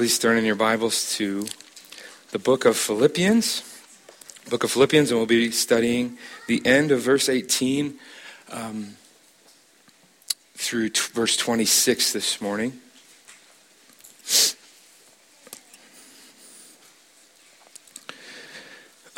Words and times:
Please 0.00 0.18
turn 0.18 0.38
in 0.38 0.46
your 0.46 0.56
Bibles 0.56 1.14
to 1.16 1.46
the 2.30 2.38
book 2.38 2.64
of 2.64 2.74
Philippians. 2.74 3.62
Book 4.48 4.64
of 4.64 4.70
Philippians, 4.70 5.10
and 5.10 5.20
we'll 5.20 5.26
be 5.26 5.50
studying 5.50 6.16
the 6.46 6.64
end 6.64 6.90
of 6.90 7.02
verse 7.02 7.28
18 7.28 7.98
um, 8.50 8.96
through 10.54 10.88
t- 10.88 11.02
verse 11.12 11.36
26 11.36 12.14
this 12.14 12.40
morning. 12.40 12.80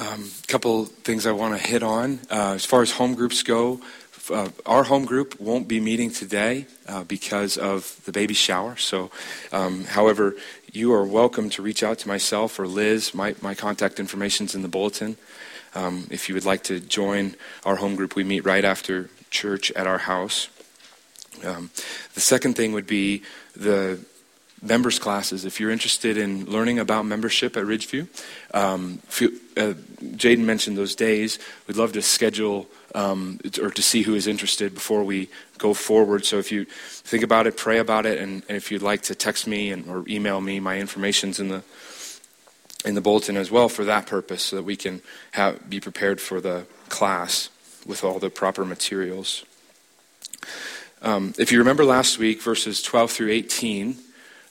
A 0.01 0.15
um, 0.15 0.33
couple 0.49 0.87
things 0.87 1.27
I 1.27 1.31
want 1.31 1.57
to 1.57 1.65
hit 1.65 1.85
on. 1.85 2.19
Uh, 2.29 2.55
as 2.55 2.65
far 2.65 2.83
as 2.83 2.91
home 2.91 3.15
groups 3.15 3.45
go, 3.45 3.81
uh, 4.31 4.51
our 4.67 4.85
home 4.85 5.05
group 5.05 5.41
won't 5.41 5.69
be 5.69 5.81
meeting 5.81 6.11
today 6.11 6.67
uh, 6.87 7.05
because 7.05 7.57
of 7.57 8.01
the 8.05 8.13
baby 8.13 8.35
shower. 8.35 8.77
So, 8.77 9.11
um, 9.53 9.85
however, 9.85 10.37
you 10.73 10.93
are 10.93 11.05
welcome 11.05 11.51
to 11.51 11.63
reach 11.63 11.83
out 11.83 11.99
to 11.99 12.09
myself 12.09 12.59
or 12.59 12.67
Liz. 12.67 13.15
My, 13.15 13.35
my 13.43 13.55
contact 13.55 13.99
information 13.99 14.47
is 14.47 14.55
in 14.55 14.63
the 14.63 14.69
bulletin. 14.69 15.17
Um, 15.75 16.07
if 16.11 16.29
you 16.29 16.35
would 16.35 16.45
like 16.45 16.63
to 16.65 16.81
join 16.81 17.35
our 17.65 17.77
home 17.77 17.97
group, 17.97 18.15
we 18.15 18.25
meet 18.25 18.45
right 18.45 18.65
after 18.65 19.11
church 19.31 19.73
at 19.73 19.87
our 19.87 19.99
house. 19.99 20.49
Um, 21.45 21.71
the 22.15 22.21
second 22.21 22.55
thing 22.55 22.73
would 22.73 22.87
be 22.87 23.23
the 23.57 23.99
members 24.63 24.99
classes. 24.99 25.45
If 25.45 25.59
you're 25.59 25.71
interested 25.71 26.17
in 26.17 26.47
learning 26.47 26.79
about 26.79 27.05
membership 27.05 27.57
at 27.57 27.65
Ridgeview, 27.65 28.07
um, 28.55 29.01
uh, 29.57 29.75
Jaden 30.17 30.45
mentioned 30.45 30.79
those 30.79 30.95
days. 30.95 31.39
We'd 31.67 31.77
love 31.77 31.93
to 31.93 32.03
schedule 32.03 32.69
um, 32.95 33.41
or 33.61 33.71
to 33.71 33.83
see 33.83 34.03
who 34.03 34.15
is 34.15 34.27
interested 34.27 34.75
before 34.75 35.05
we 35.05 35.29
go 35.59 35.75
forward. 35.75 36.25
So 36.25 36.39
if 36.39 36.53
you 36.53 36.67
think 36.67 37.25
about 37.25 37.47
it, 37.47 37.57
pray 37.57 37.79
about 37.79 38.07
it, 38.07 38.19
and, 38.19 38.43
and 38.49 38.57
if 38.57 38.71
you'd 38.71 38.83
like 38.83 39.03
to 39.03 39.15
text 39.15 39.47
me 39.47 39.71
and, 39.71 39.89
or 39.89 40.05
email 40.09 40.41
me, 40.41 40.61
my 40.61 40.79
information's 40.79 41.41
in 41.41 41.49
the 41.49 41.63
in 42.85 42.97
the 42.97 43.01
bulletin 43.01 43.37
as 43.37 43.49
well 43.49 43.69
for 43.69 43.85
that 43.85 44.07
purpose, 44.07 44.43
so 44.43 44.57
that 44.57 44.65
we 44.65 44.75
can 44.75 45.01
have, 45.33 45.71
be 45.71 45.79
prepared 45.79 46.21
for 46.21 46.41
the 46.41 46.67
class 46.89 47.49
with 47.87 48.03
all 48.03 48.19
the 48.19 48.29
proper 48.29 48.65
materials. 48.65 49.45
Um, 51.01 51.33
if 51.39 51.53
you 51.53 51.59
remember 51.59 51.85
last 51.85 52.19
week, 52.19 52.43
verses 52.43 52.83
12 52.83 53.11
through 53.13 53.31
18, 53.31 53.97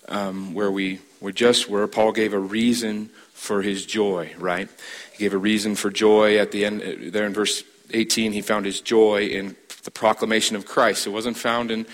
um, 0.08 0.54
where 0.54 0.72
we 0.72 1.00
were 1.20 1.32
just 1.32 1.70
were, 1.70 1.88
Paul 1.88 2.12
gave 2.14 2.34
a 2.34 2.40
reason 2.40 3.10
for 3.34 3.62
his 3.62 3.86
joy, 3.86 4.34
right? 4.38 4.70
He 5.14 5.18
gave 5.18 5.34
a 5.34 5.38
reason 5.38 5.76
for 5.76 5.90
joy 5.90 6.38
at 6.38 6.52
the 6.52 6.66
end, 6.66 6.82
uh, 6.82 7.12
there 7.12 7.26
in 7.26 7.34
verse 7.34 7.64
18, 7.94 8.32
he 8.32 8.42
found 8.42 8.66
his 8.66 8.82
joy 8.82 9.26
in 9.26 9.56
the 9.84 9.92
proclamation 9.92 10.56
of 10.56 10.66
Christ. 10.66 11.08
It 11.08 11.12
wasn't 11.12 11.38
found 11.38 11.72
in 11.72 11.86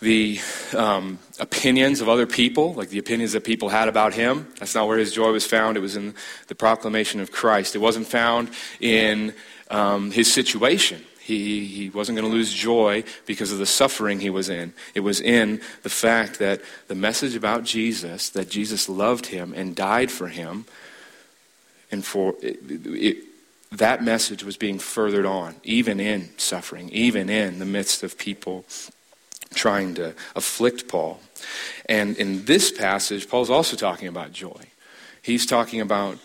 the 0.00 0.38
um, 0.76 1.18
opinions 1.40 2.00
of 2.00 2.08
other 2.08 2.26
people, 2.26 2.74
like 2.74 2.90
the 2.90 2.98
opinions 2.98 3.32
that 3.32 3.44
people 3.44 3.70
had 3.70 3.88
about 3.88 4.12
him. 4.12 4.46
That's 4.58 4.74
not 4.74 4.86
where 4.86 4.98
his 4.98 5.12
joy 5.12 5.32
was 5.32 5.46
found. 5.46 5.76
It 5.76 5.80
was 5.80 5.96
in 5.96 6.14
the 6.48 6.54
proclamation 6.54 7.20
of 7.20 7.32
Christ. 7.32 7.74
It 7.74 7.78
wasn't 7.78 8.06
found 8.06 8.50
in 8.80 9.34
um, 9.70 10.10
his 10.10 10.32
situation. 10.32 11.02
He, 11.20 11.64
he 11.64 11.90
wasn't 11.90 12.16
going 12.16 12.30
to 12.30 12.36
lose 12.36 12.52
joy 12.52 13.02
because 13.24 13.50
of 13.50 13.58
the 13.58 13.66
suffering 13.66 14.20
he 14.20 14.30
was 14.30 14.48
in. 14.48 14.74
It 14.94 15.00
was 15.00 15.20
in 15.20 15.60
the 15.82 15.88
fact 15.88 16.38
that 16.38 16.60
the 16.86 16.94
message 16.94 17.34
about 17.34 17.64
Jesus, 17.64 18.28
that 18.30 18.48
Jesus 18.48 18.88
loved 18.88 19.26
him 19.26 19.52
and 19.56 19.74
died 19.74 20.12
for 20.12 20.28
him, 20.28 20.66
and 21.90 22.04
for 22.04 22.34
it, 22.42 22.58
it, 22.68 23.24
that 23.72 24.02
message 24.02 24.44
was 24.44 24.56
being 24.56 24.78
furthered 24.78 25.26
on, 25.26 25.56
even 25.62 26.00
in 26.00 26.30
suffering, 26.38 26.88
even 26.90 27.28
in 27.28 27.58
the 27.58 27.64
midst 27.64 28.02
of 28.02 28.16
people 28.16 28.64
trying 29.54 29.94
to 29.94 30.14
afflict 30.34 30.88
Paul. 30.88 31.20
And 31.88 32.16
in 32.16 32.44
this 32.44 32.70
passage, 32.70 33.28
Paul's 33.28 33.50
also 33.50 33.76
talking 33.76 34.08
about 34.08 34.32
joy. 34.32 34.60
He's 35.22 35.46
talking 35.46 35.80
about 35.80 36.18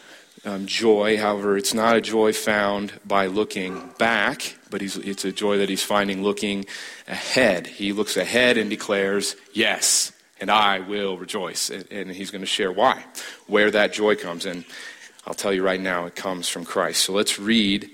um, 0.43 0.65
joy, 0.65 1.17
however, 1.17 1.55
it's 1.55 1.73
not 1.73 1.95
a 1.95 2.01
joy 2.01 2.33
found 2.33 2.93
by 3.05 3.27
looking 3.27 3.91
back, 3.99 4.57
but 4.69 4.81
it's 4.81 5.25
a 5.25 5.31
joy 5.31 5.57
that 5.59 5.69
he's 5.69 5.83
finding 5.83 6.23
looking 6.23 6.65
ahead. 7.07 7.67
He 7.67 7.93
looks 7.93 8.17
ahead 8.17 8.57
and 8.57 8.69
declares, 8.69 9.35
Yes, 9.53 10.11
and 10.39 10.49
I 10.49 10.79
will 10.79 11.17
rejoice. 11.17 11.69
And, 11.69 11.85
and 11.91 12.11
he's 12.11 12.31
going 12.31 12.41
to 12.41 12.47
share 12.47 12.71
why, 12.71 13.05
where 13.45 13.69
that 13.69 13.93
joy 13.93 14.15
comes. 14.15 14.47
And 14.47 14.65
I'll 15.25 15.33
tell 15.33 15.53
you 15.53 15.63
right 15.63 15.79
now, 15.79 16.05
it 16.05 16.15
comes 16.15 16.47
from 16.47 16.65
Christ. 16.65 17.03
So 17.03 17.13
let's 17.13 17.37
read. 17.37 17.89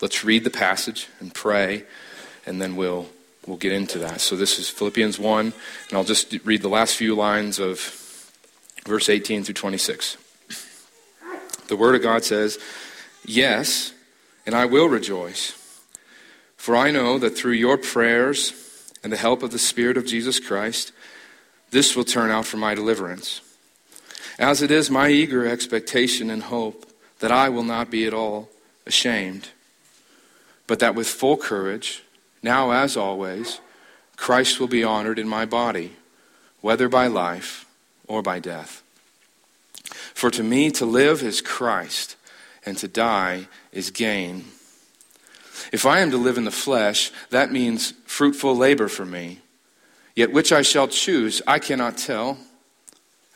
Let's 0.00 0.24
read 0.24 0.44
the 0.44 0.50
passage 0.50 1.08
and 1.20 1.32
pray, 1.32 1.84
and 2.46 2.60
then 2.60 2.74
we'll 2.74 3.08
we'll 3.46 3.58
get 3.58 3.72
into 3.72 3.98
that. 3.98 4.20
So 4.20 4.36
this 4.36 4.58
is 4.58 4.68
Philippians 4.68 5.18
1, 5.18 5.46
and 5.46 5.54
I'll 5.92 6.04
just 6.04 6.34
read 6.44 6.62
the 6.62 6.68
last 6.68 6.96
few 6.96 7.14
lines 7.14 7.58
of 7.58 7.78
verse 8.86 9.08
18 9.08 9.44
through 9.44 9.54
26. 9.54 10.16
The 11.68 11.76
Word 11.76 11.94
of 11.94 12.02
God 12.02 12.24
says, 12.24 12.58
Yes, 13.24 13.92
and 14.46 14.54
I 14.54 14.64
will 14.66 14.88
rejoice, 14.88 15.52
for 16.56 16.74
I 16.74 16.90
know 16.90 17.18
that 17.18 17.36
through 17.36 17.52
your 17.52 17.78
prayers 17.78 18.92
and 19.02 19.12
the 19.12 19.16
help 19.16 19.42
of 19.42 19.52
the 19.52 19.58
Spirit 19.58 19.96
of 19.96 20.06
Jesus 20.06 20.40
Christ, 20.40 20.92
this 21.70 21.94
will 21.94 22.04
turn 22.04 22.30
out 22.30 22.46
for 22.46 22.56
my 22.56 22.74
deliverance 22.74 23.40
as 24.40 24.62
it 24.62 24.70
is 24.70 24.90
my 24.90 25.10
eager 25.10 25.46
expectation 25.46 26.30
and 26.30 26.44
hope 26.44 26.90
that 27.18 27.30
I 27.30 27.50
will 27.50 27.62
not 27.62 27.90
be 27.90 28.06
at 28.06 28.14
all 28.14 28.48
ashamed, 28.86 29.50
but 30.66 30.78
that 30.78 30.94
with 30.94 31.06
full 31.06 31.36
courage, 31.36 32.02
now 32.42 32.70
as 32.70 32.96
always, 32.96 33.60
Christ 34.16 34.58
will 34.58 34.66
be 34.66 34.82
honored 34.82 35.18
in 35.18 35.28
my 35.28 35.44
body, 35.44 35.92
whether 36.62 36.88
by 36.88 37.06
life 37.06 37.66
or 38.08 38.22
by 38.22 38.38
death. 38.40 38.82
For 40.14 40.30
to 40.30 40.42
me 40.42 40.70
to 40.70 40.86
live 40.86 41.22
is 41.22 41.42
Christ, 41.42 42.16
and 42.64 42.78
to 42.78 42.88
die 42.88 43.46
is 43.72 43.90
gain. 43.90 44.46
If 45.70 45.84
I 45.84 46.00
am 46.00 46.10
to 46.12 46.16
live 46.16 46.38
in 46.38 46.44
the 46.44 46.50
flesh, 46.50 47.12
that 47.28 47.52
means 47.52 47.92
fruitful 48.06 48.56
labor 48.56 48.88
for 48.88 49.04
me. 49.04 49.40
Yet 50.16 50.32
which 50.32 50.50
I 50.50 50.62
shall 50.62 50.88
choose, 50.88 51.42
I 51.46 51.58
cannot 51.58 51.98
tell. 51.98 52.38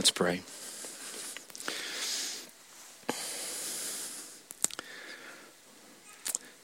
Let's 0.00 0.10
pray. 0.10 0.40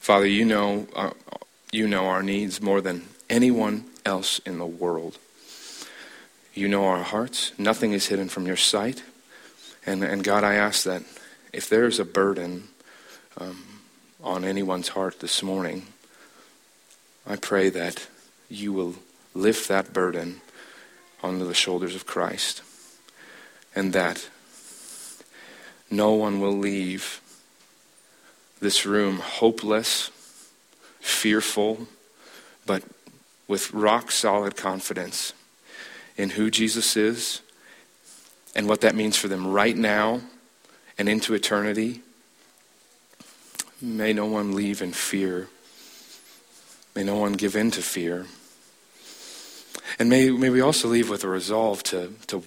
Father, 0.00 0.26
you 0.26 0.46
know, 0.46 0.86
uh, 0.96 1.10
you 1.70 1.86
know 1.86 2.06
our 2.06 2.22
needs 2.22 2.62
more 2.62 2.80
than 2.80 3.06
anyone 3.28 3.90
else 4.06 4.38
in 4.38 4.56
the 4.56 4.64
world. 4.64 5.18
You 6.54 6.66
know 6.68 6.86
our 6.86 7.02
hearts. 7.02 7.52
Nothing 7.58 7.92
is 7.92 8.06
hidden 8.06 8.30
from 8.30 8.46
your 8.46 8.56
sight. 8.56 9.02
And, 9.84 10.02
and 10.02 10.24
God, 10.24 10.42
I 10.42 10.54
ask 10.54 10.84
that 10.84 11.02
if 11.52 11.68
there's 11.68 11.98
a 11.98 12.06
burden 12.06 12.68
um, 13.36 13.82
on 14.22 14.46
anyone's 14.46 14.88
heart 14.88 15.20
this 15.20 15.42
morning, 15.42 15.88
I 17.26 17.36
pray 17.36 17.68
that 17.68 18.08
you 18.48 18.72
will 18.72 18.94
lift 19.34 19.68
that 19.68 19.92
burden 19.92 20.40
onto 21.22 21.44
the 21.44 21.52
shoulders 21.52 21.94
of 21.94 22.06
Christ 22.06 22.62
and 23.76 23.92
that 23.92 24.28
no 25.90 26.12
one 26.12 26.40
will 26.40 26.56
leave 26.56 27.20
this 28.58 28.86
room 28.86 29.18
hopeless, 29.18 30.10
fearful, 30.98 31.86
but 32.64 32.82
with 33.46 33.72
rock 33.72 34.10
solid 34.10 34.56
confidence 34.56 35.34
in 36.16 36.30
who 36.30 36.50
Jesus 36.50 36.96
is 36.96 37.42
and 38.54 38.66
what 38.66 38.80
that 38.80 38.94
means 38.96 39.16
for 39.16 39.28
them 39.28 39.46
right 39.46 39.76
now 39.76 40.22
and 40.98 41.08
into 41.08 41.34
eternity. 41.34 42.00
May 43.80 44.14
no 44.14 44.24
one 44.24 44.54
leave 44.54 44.80
in 44.80 44.92
fear. 44.92 45.48
May 46.94 47.04
no 47.04 47.16
one 47.16 47.34
give 47.34 47.54
in 47.54 47.70
to 47.72 47.82
fear. 47.82 48.26
And 49.98 50.08
may, 50.08 50.30
may 50.30 50.48
we 50.48 50.62
also 50.62 50.88
leave 50.88 51.10
with 51.10 51.24
a 51.24 51.28
resolve 51.28 51.82
to, 51.84 52.12
to 52.28 52.42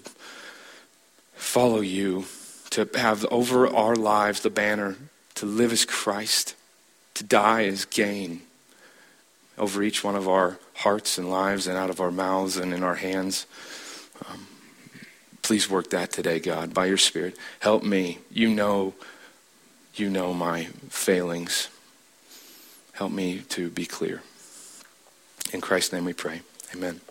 follow 1.40 1.80
you, 1.80 2.26
to 2.72 2.88
have 2.96 3.26
over 3.32 3.68
our 3.68 3.96
lives 3.96 4.42
the 4.42 4.50
banner 4.50 4.96
to 5.36 5.46
live 5.46 5.72
as 5.72 5.86
Christ, 5.86 6.56
to 7.16 7.24
die 7.24 7.66
as 7.66 7.86
gain 7.86 8.42
over 9.58 9.82
each 9.82 10.04
one 10.04 10.16
of 10.16 10.28
our 10.28 10.60
hearts 10.76 11.18
and 11.18 11.30
lives 11.30 11.66
and 11.66 11.78
out 11.78 11.90
of 11.90 12.00
our 12.00 12.12
mouths 12.12 12.58
and 12.58 12.74
in 12.74 12.84
our 12.84 12.96
hands. 12.96 13.46
Um, 14.30 14.48
Please 15.42 15.68
work 15.68 15.90
that 15.90 16.12
today, 16.12 16.40
God, 16.40 16.76
by 16.76 16.86
your 16.86 16.98
Spirit. 16.98 17.36
Help 17.60 17.82
me. 17.82 18.20
You 18.30 18.50
know, 18.50 18.94
you 19.96 20.10
know 20.10 20.32
my 20.34 20.66
failings. 20.90 21.70
Help 22.94 23.12
me 23.12 23.40
to 23.50 23.70
be 23.70 23.86
clear. 23.86 24.22
In 25.52 25.60
Christ's 25.60 25.94
name 25.94 26.06
we 26.06 26.14
pray. 26.14 26.42
Amen. 26.76 27.02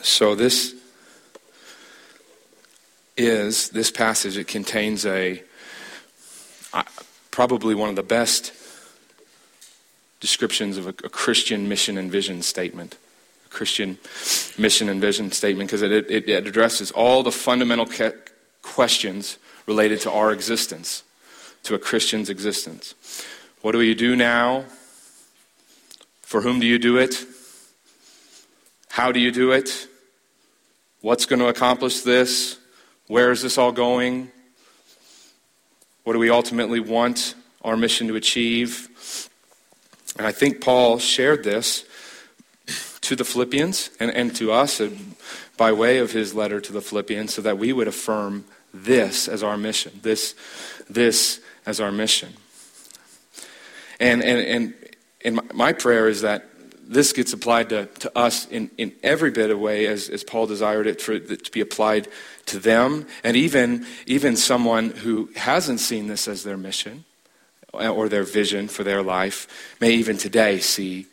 So 0.00 0.34
this 0.34 0.74
is 3.16 3.70
this 3.70 3.90
passage. 3.90 4.36
It 4.36 4.48
contains 4.48 5.06
a 5.06 5.42
probably 7.30 7.74
one 7.74 7.88
of 7.88 7.96
the 7.96 8.02
best 8.02 8.52
descriptions 10.20 10.76
of 10.76 10.86
a, 10.86 10.90
a 10.90 11.08
Christian 11.08 11.68
mission 11.68 11.98
and 11.98 12.10
vision 12.10 12.42
statement. 12.42 12.96
A 13.46 13.48
Christian 13.48 13.98
mission 14.56 14.88
and 14.88 15.00
vision 15.00 15.30
statement 15.32 15.68
because 15.68 15.82
it, 15.82 15.92
it, 15.92 16.28
it, 16.28 16.46
addresses 16.46 16.90
all 16.92 17.22
the 17.22 17.32
fundamental 17.32 17.88
questions 18.62 19.36
related 19.66 20.00
to 20.00 20.10
our 20.10 20.32
existence, 20.32 21.02
to 21.64 21.74
a 21.74 21.78
Christian's 21.78 22.30
existence. 22.30 22.94
What 23.62 23.72
do 23.72 23.80
you 23.80 23.94
do 23.94 24.14
now? 24.14 24.64
For 26.22 26.40
whom 26.40 26.60
do 26.60 26.66
you 26.66 26.78
do 26.78 26.98
it? 26.98 27.24
How 28.88 29.10
do 29.10 29.20
you 29.20 29.32
do 29.32 29.52
it? 29.52 29.88
What's 31.00 31.26
going 31.26 31.40
to 31.40 31.48
accomplish 31.48 32.00
this? 32.00 32.58
Where 33.06 33.30
is 33.30 33.42
this 33.42 33.58
all 33.58 33.72
going? 33.72 34.30
What 36.04 36.14
do 36.14 36.18
we 36.18 36.30
ultimately 36.30 36.80
want 36.80 37.34
our 37.62 37.76
mission 37.76 38.08
to 38.08 38.16
achieve? 38.16 39.28
And 40.16 40.26
I 40.26 40.32
think 40.32 40.62
Paul 40.62 40.98
shared 40.98 41.44
this 41.44 41.84
to 43.02 43.14
the 43.14 43.24
Philippians 43.24 43.90
and, 44.00 44.10
and 44.10 44.34
to 44.36 44.52
us 44.52 44.80
uh, 44.80 44.88
by 45.58 45.72
way 45.72 45.98
of 45.98 46.12
his 46.12 46.34
letter 46.34 46.60
to 46.60 46.72
the 46.72 46.80
Philippians 46.80 47.34
so 47.34 47.42
that 47.42 47.58
we 47.58 47.72
would 47.72 47.88
affirm 47.88 48.46
this 48.72 49.28
as 49.28 49.42
our 49.42 49.58
mission. 49.58 50.00
This, 50.02 50.34
this 50.88 51.40
as 51.66 51.80
our 51.80 51.92
mission. 51.92 52.32
And, 54.00 54.22
and, 54.22 54.38
and, 54.40 54.74
and 55.22 55.52
my 55.52 55.74
prayer 55.74 56.08
is 56.08 56.22
that 56.22 56.48
this 56.88 57.12
gets 57.12 57.32
applied 57.32 57.70
to, 57.70 57.86
to 57.86 58.18
us 58.18 58.46
in, 58.48 58.70
in 58.78 58.92
every 59.02 59.30
bit 59.30 59.50
of 59.50 59.58
way 59.58 59.86
as, 59.86 60.08
as 60.08 60.24
Paul 60.24 60.46
desired 60.46 60.86
it 60.86 61.00
for 61.00 61.12
it 61.12 61.44
to 61.44 61.50
be 61.50 61.60
applied 61.60 62.08
to 62.46 62.58
them, 62.58 63.06
and 63.22 63.36
even, 63.36 63.86
even 64.06 64.36
someone 64.36 64.90
who 64.90 65.30
hasn't 65.36 65.80
seen 65.80 66.06
this 66.08 66.28
as 66.28 66.44
their 66.44 66.56
mission 66.56 67.04
or 67.72 68.08
their 68.08 68.22
vision 68.22 68.68
for 68.68 68.84
their 68.84 69.02
life 69.02 69.76
may 69.80 69.92
even 69.92 70.16
today 70.16 70.60
see 70.60 71.06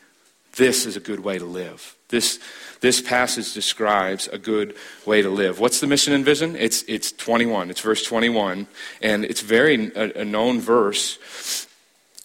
this 0.57 0.85
is 0.85 0.97
a 0.97 0.99
good 0.99 1.21
way 1.21 1.37
to 1.37 1.45
live. 1.45 1.95
This, 2.09 2.39
this 2.81 3.01
passage 3.01 3.53
describes 3.53 4.27
a 4.27 4.37
good 4.37 4.75
way 5.05 5.21
to 5.21 5.29
live. 5.29 5.59
What's 5.59 5.79
the 5.79 5.87
mission 5.87 6.13
and 6.13 6.25
vision? 6.25 6.55
It's, 6.55 6.83
it's 6.83 7.11
21. 7.13 7.69
It's 7.69 7.79
verse 7.79 8.03
21. 8.03 8.67
And 9.01 9.23
it's 9.23 9.41
very 9.41 9.91
a, 9.95 10.21
a 10.21 10.25
known 10.25 10.59
verse, 10.59 11.67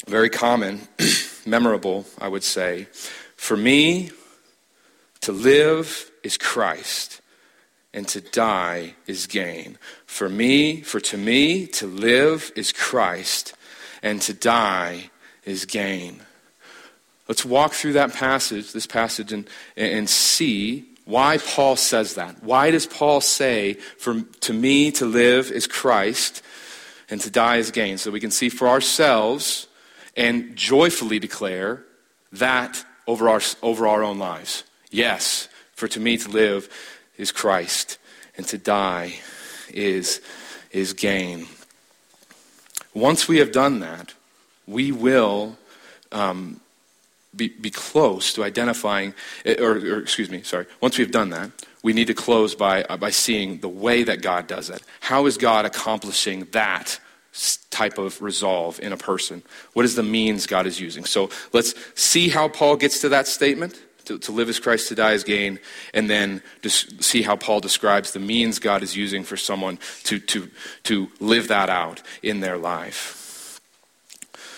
very 0.08 0.28
common, 0.28 0.88
memorable, 1.46 2.04
I 2.20 2.28
would 2.28 2.42
say. 2.42 2.88
For 3.46 3.56
me, 3.56 4.10
to 5.20 5.30
live 5.30 6.10
is 6.24 6.36
Christ, 6.36 7.20
and 7.94 8.08
to 8.08 8.20
die 8.20 8.96
is 9.06 9.28
gain. 9.28 9.78
For 10.04 10.28
me, 10.28 10.82
for 10.82 10.98
to 10.98 11.16
me, 11.16 11.68
to 11.78 11.86
live 11.86 12.50
is 12.56 12.72
Christ, 12.72 13.54
and 14.02 14.20
to 14.22 14.34
die 14.34 15.10
is 15.44 15.64
gain. 15.64 16.22
Let's 17.28 17.44
walk 17.44 17.72
through 17.72 17.92
that 17.92 18.14
passage, 18.14 18.72
this 18.72 18.88
passage, 18.88 19.32
and, 19.32 19.48
and 19.76 20.10
see 20.10 20.84
why 21.04 21.38
Paul 21.38 21.76
says 21.76 22.16
that. 22.16 22.42
Why 22.42 22.72
does 22.72 22.86
Paul 22.86 23.20
say, 23.20 23.74
for, 23.74 24.22
to 24.40 24.52
me 24.52 24.90
to 24.90 25.06
live 25.06 25.52
is 25.52 25.68
Christ, 25.68 26.42
and 27.08 27.20
to 27.20 27.30
die 27.30 27.58
is 27.58 27.70
gain? 27.70 27.96
So 27.98 28.10
we 28.10 28.18
can 28.18 28.32
see 28.32 28.48
for 28.48 28.66
ourselves 28.66 29.68
and 30.16 30.56
joyfully 30.56 31.20
declare 31.20 31.84
that 32.32 32.84
over 33.06 33.28
our, 33.28 33.40
over 33.62 33.86
our 33.86 34.02
own 34.02 34.18
lives. 34.18 34.64
Yes, 34.90 35.48
for 35.74 35.88
to 35.88 36.00
me 36.00 36.16
to 36.18 36.28
live 36.28 36.68
is 37.16 37.32
Christ, 37.32 37.98
and 38.36 38.46
to 38.46 38.58
die 38.58 39.20
is, 39.68 40.20
is 40.70 40.92
gain. 40.92 41.46
Once 42.94 43.28
we 43.28 43.38
have 43.38 43.52
done 43.52 43.80
that, 43.80 44.14
we 44.66 44.90
will 44.92 45.56
um, 46.12 46.60
be, 47.34 47.48
be 47.48 47.70
close 47.70 48.32
to 48.34 48.44
identifying, 48.44 49.14
eh, 49.44 49.56
or, 49.60 49.72
or, 49.72 50.00
excuse 50.00 50.30
me, 50.30 50.42
sorry, 50.42 50.66
once 50.80 50.98
we've 50.98 51.10
done 51.10 51.30
that, 51.30 51.50
we 51.82 51.92
need 51.92 52.06
to 52.06 52.14
close 52.14 52.54
by, 52.54 52.82
uh, 52.84 52.96
by 52.96 53.10
seeing 53.10 53.58
the 53.58 53.68
way 53.68 54.02
that 54.02 54.22
God 54.22 54.46
does 54.46 54.70
it. 54.70 54.82
How 55.00 55.26
is 55.26 55.36
God 55.36 55.64
accomplishing 55.64 56.46
that 56.52 56.98
type 57.70 57.98
of 57.98 58.20
resolve 58.22 58.80
in 58.80 58.92
a 58.92 58.96
person? 58.96 59.42
What 59.74 59.84
is 59.84 59.94
the 59.94 60.02
means 60.02 60.46
God 60.46 60.66
is 60.66 60.80
using? 60.80 61.04
So 61.04 61.30
let's 61.52 61.74
see 61.94 62.28
how 62.28 62.48
Paul 62.48 62.76
gets 62.76 63.00
to 63.00 63.08
that 63.10 63.26
statement. 63.26 63.82
To, 64.06 64.20
to 64.20 64.30
live 64.30 64.48
as 64.48 64.60
Christ, 64.60 64.86
to 64.90 64.94
die 64.94 65.14
as 65.14 65.24
gain, 65.24 65.58
and 65.92 66.08
then 66.08 66.40
just 66.62 67.02
see 67.02 67.22
how 67.22 67.34
Paul 67.34 67.58
describes 67.58 68.12
the 68.12 68.20
means 68.20 68.60
God 68.60 68.84
is 68.84 68.94
using 68.94 69.24
for 69.24 69.36
someone 69.36 69.80
to, 70.04 70.20
to, 70.20 70.48
to 70.84 71.08
live 71.18 71.48
that 71.48 71.68
out 71.68 72.02
in 72.22 72.38
their 72.38 72.56
life. 72.56 73.60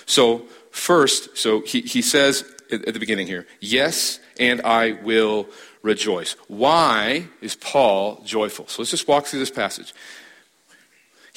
So, 0.05 0.41
first, 0.71 1.39
so 1.39 1.63
he, 1.63 1.81
he 1.81 2.03
says 2.03 2.45
at, 2.71 2.87
at 2.87 2.93
the 2.93 3.01
beginning 3.01 3.27
here, 3.27 3.47
yes, 3.59 4.21
and 4.39 4.61
I 4.61 4.93
will 5.03 5.49
rejoice. 5.83 6.37
Why 6.49 7.29
is 7.41 7.55
Paul 7.55 8.21
joyful? 8.25 8.67
So 8.67 8.83
let's 8.83 8.91
just 8.91 9.09
walk 9.09 9.25
through 9.25 9.41
this 9.41 9.51
passage. 9.51 9.95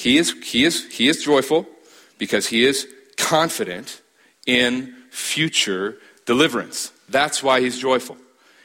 He 0.02 0.18
is, 0.18 0.34
he 0.44 0.64
is, 0.64 0.92
he 0.92 1.08
is 1.08 1.24
joyful 1.24 1.68
because 2.18 2.48
he 2.48 2.66
is 2.66 2.88
confident 3.18 4.02
in 4.48 4.96
future 5.12 5.98
deliverance. 6.26 6.92
That's 7.08 7.44
why 7.44 7.62
he's 7.62 7.78
joyful. 7.78 8.18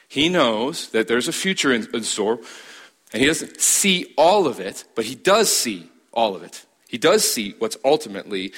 He 0.08 0.30
knows 0.30 0.88
that 0.92 1.08
there's 1.08 1.28
a 1.28 1.32
future 1.32 1.74
in, 1.74 1.86
in 1.92 2.04
store, 2.04 2.38
and 3.12 3.20
he 3.20 3.26
doesn't 3.26 3.60
see 3.60 4.14
all 4.16 4.46
of 4.46 4.60
it, 4.60 4.84
but 4.94 5.04
he 5.04 5.14
does 5.14 5.54
see 5.54 5.90
all 6.10 6.34
of 6.34 6.42
it. 6.42 6.64
He 6.88 6.96
does 6.96 7.30
see 7.30 7.54
what's 7.58 7.76
ultimately 7.84 8.54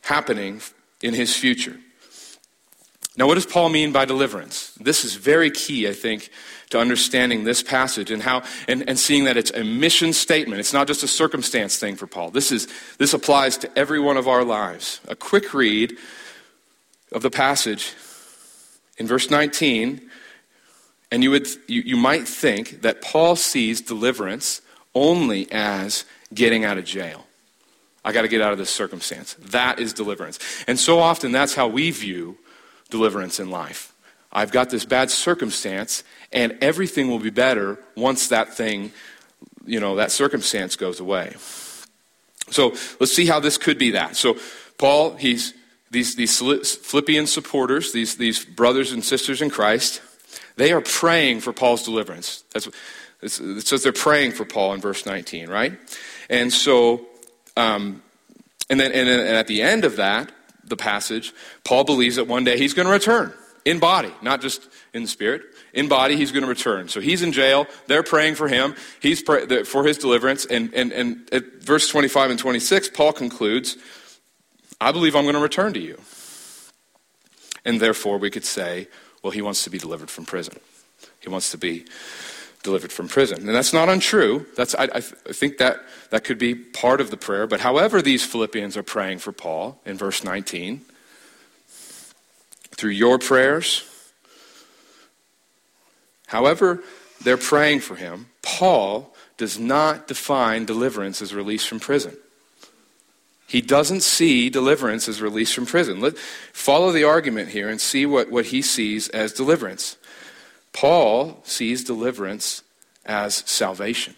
happening 0.00 0.62
in 1.00 1.14
his 1.14 1.36
future. 1.36 1.78
Now, 3.16 3.28
what 3.28 3.36
does 3.36 3.46
Paul 3.46 3.68
mean 3.68 3.92
by 3.92 4.04
deliverance? 4.04 4.72
This 4.80 5.04
is 5.04 5.14
very 5.14 5.52
key, 5.52 5.86
I 5.86 5.92
think, 5.92 6.30
to 6.70 6.78
understanding 6.78 7.44
this 7.44 7.62
passage 7.62 8.10
and 8.10 8.22
how 8.22 8.42
and, 8.68 8.88
and 8.88 8.98
seeing 8.98 9.24
that 9.24 9.36
it's 9.36 9.50
a 9.52 9.64
mission 9.64 10.12
statement. 10.12 10.60
It's 10.60 10.72
not 10.72 10.86
just 10.86 11.02
a 11.02 11.08
circumstance 11.08 11.78
thing 11.78 11.96
for 11.96 12.06
Paul. 12.06 12.30
This 12.30 12.50
is 12.52 12.68
this 12.98 13.14
applies 13.14 13.56
to 13.58 13.78
every 13.78 14.00
one 14.00 14.16
of 14.16 14.28
our 14.28 14.44
lives. 14.44 15.00
A 15.08 15.16
quick 15.16 15.54
read 15.54 15.96
of 17.12 17.22
the 17.22 17.30
passage 17.30 17.94
in 18.98 19.06
verse 19.06 19.30
19, 19.30 20.00
and 21.10 21.22
you 21.22 21.30
would 21.30 21.48
you, 21.68 21.82
you 21.82 21.96
might 21.96 22.26
think 22.26 22.82
that 22.82 23.02
Paul 23.02 23.36
sees 23.36 23.80
deliverance 23.80 24.60
only 24.94 25.50
as 25.52 26.04
getting 26.32 26.64
out 26.64 26.78
of 26.78 26.84
jail. 26.84 27.26
I 28.04 28.12
got 28.12 28.22
to 28.22 28.28
get 28.28 28.42
out 28.42 28.52
of 28.52 28.58
this 28.58 28.70
circumstance. 28.70 29.34
That 29.34 29.78
is 29.78 29.92
deliverance. 29.92 30.38
And 30.66 30.78
so 30.78 30.98
often 30.98 31.32
that's 31.32 31.54
how 31.54 31.68
we 31.68 31.90
view 31.90 32.36
deliverance 32.90 33.40
in 33.40 33.50
life. 33.50 33.93
I've 34.34 34.50
got 34.50 34.70
this 34.70 34.84
bad 34.84 35.10
circumstance, 35.10 36.02
and 36.32 36.58
everything 36.60 37.08
will 37.08 37.20
be 37.20 37.30
better 37.30 37.78
once 37.96 38.28
that 38.28 38.52
thing, 38.52 38.92
you 39.64 39.78
know, 39.78 39.96
that 39.96 40.10
circumstance 40.10 40.74
goes 40.74 40.98
away. 40.98 41.34
So 42.50 42.74
let's 43.00 43.14
see 43.14 43.26
how 43.26 43.40
this 43.40 43.56
could 43.56 43.78
be 43.78 43.92
that. 43.92 44.16
So 44.16 44.36
Paul, 44.76 45.14
he's 45.14 45.54
these, 45.90 46.16
these 46.16 46.38
Philippian 46.38 47.26
supporters, 47.26 47.92
these, 47.92 48.16
these 48.16 48.44
brothers 48.44 48.90
and 48.90 49.04
sisters 49.04 49.40
in 49.40 49.48
Christ, 49.48 50.02
they 50.56 50.72
are 50.72 50.80
praying 50.80 51.40
for 51.40 51.52
Paul's 51.52 51.84
deliverance. 51.84 52.42
That's, 52.52 52.68
it 53.22 53.66
says 53.66 53.84
they're 53.84 53.92
praying 53.92 54.32
for 54.32 54.44
Paul 54.44 54.74
in 54.74 54.80
verse 54.80 55.06
19, 55.06 55.48
right? 55.48 55.78
And 56.28 56.52
so, 56.52 57.06
um, 57.56 58.02
and 58.68 58.80
then 58.80 58.92
and, 58.92 59.08
and 59.08 59.36
at 59.36 59.46
the 59.46 59.62
end 59.62 59.84
of 59.84 59.96
that, 59.96 60.32
the 60.64 60.76
passage, 60.76 61.32
Paul 61.62 61.84
believes 61.84 62.16
that 62.16 62.26
one 62.26 62.42
day 62.42 62.58
he's 62.58 62.74
going 62.74 62.86
to 62.86 62.92
return 62.92 63.32
in 63.64 63.78
body, 63.78 64.12
not 64.20 64.40
just 64.40 64.68
in 64.92 65.06
spirit. 65.06 65.42
In 65.72 65.88
body, 65.88 66.16
he's 66.16 66.32
going 66.32 66.42
to 66.42 66.48
return. 66.48 66.88
So 66.88 67.00
he's 67.00 67.22
in 67.22 67.32
jail. 67.32 67.66
They're 67.86 68.02
praying 68.02 68.34
for 68.34 68.48
him. 68.48 68.74
He's 69.00 69.22
pray- 69.22 69.64
for 69.64 69.84
his 69.84 69.98
deliverance. 69.98 70.44
And, 70.44 70.72
and, 70.74 70.92
and 70.92 71.28
at 71.32 71.62
verse 71.62 71.88
25 71.88 72.30
and 72.30 72.38
26, 72.38 72.90
Paul 72.90 73.12
concludes, 73.12 73.76
I 74.80 74.92
believe 74.92 75.16
I'm 75.16 75.24
going 75.24 75.34
to 75.34 75.40
return 75.40 75.72
to 75.74 75.80
you. 75.80 75.98
And 77.64 77.80
therefore, 77.80 78.18
we 78.18 78.30
could 78.30 78.44
say, 78.44 78.88
well, 79.22 79.30
he 79.30 79.40
wants 79.40 79.64
to 79.64 79.70
be 79.70 79.78
delivered 79.78 80.10
from 80.10 80.26
prison. 80.26 80.58
He 81.20 81.30
wants 81.30 81.50
to 81.52 81.58
be 81.58 81.86
delivered 82.62 82.92
from 82.92 83.08
prison. 83.08 83.46
And 83.46 83.54
that's 83.54 83.72
not 83.72 83.88
untrue. 83.88 84.46
That's, 84.56 84.74
I, 84.74 84.84
I, 84.94 85.00
think 85.00 85.58
that, 85.58 85.80
that 86.10 86.24
could 86.24 86.38
be 86.38 86.54
part 86.54 87.00
of 87.00 87.10
the 87.10 87.16
prayer. 87.16 87.46
But 87.46 87.60
however, 87.60 88.02
these 88.02 88.24
Philippians 88.24 88.76
are 88.76 88.82
praying 88.82 89.18
for 89.18 89.32
Paul 89.32 89.80
in 89.86 89.96
verse 89.96 90.24
19, 90.24 90.82
through 92.76 92.90
your 92.90 93.18
prayers, 93.18 93.84
however 96.26 96.82
they're 97.22 97.36
praying 97.36 97.80
for 97.80 97.96
him, 97.96 98.26
Paul 98.42 99.14
does 99.36 99.58
not 99.58 100.06
define 100.06 100.64
deliverance 100.64 101.20
as 101.22 101.34
release 101.34 101.64
from 101.64 101.80
prison. 101.80 102.16
He 103.46 103.60
doesn't 103.60 104.02
see 104.02 104.50
deliverance 104.50 105.08
as 105.08 105.20
release 105.20 105.52
from 105.52 105.66
prison. 105.66 106.00
Let, 106.00 106.18
follow 106.18 106.92
the 106.92 107.04
argument 107.04 107.50
here 107.50 107.68
and 107.68 107.80
see 107.80 108.06
what, 108.06 108.30
what 108.30 108.46
he 108.46 108.62
sees 108.62 109.08
as 109.08 109.32
deliverance. 109.32 109.96
Paul 110.72 111.40
sees 111.44 111.84
deliverance 111.84 112.62
as 113.04 113.36
salvation. 113.46 114.14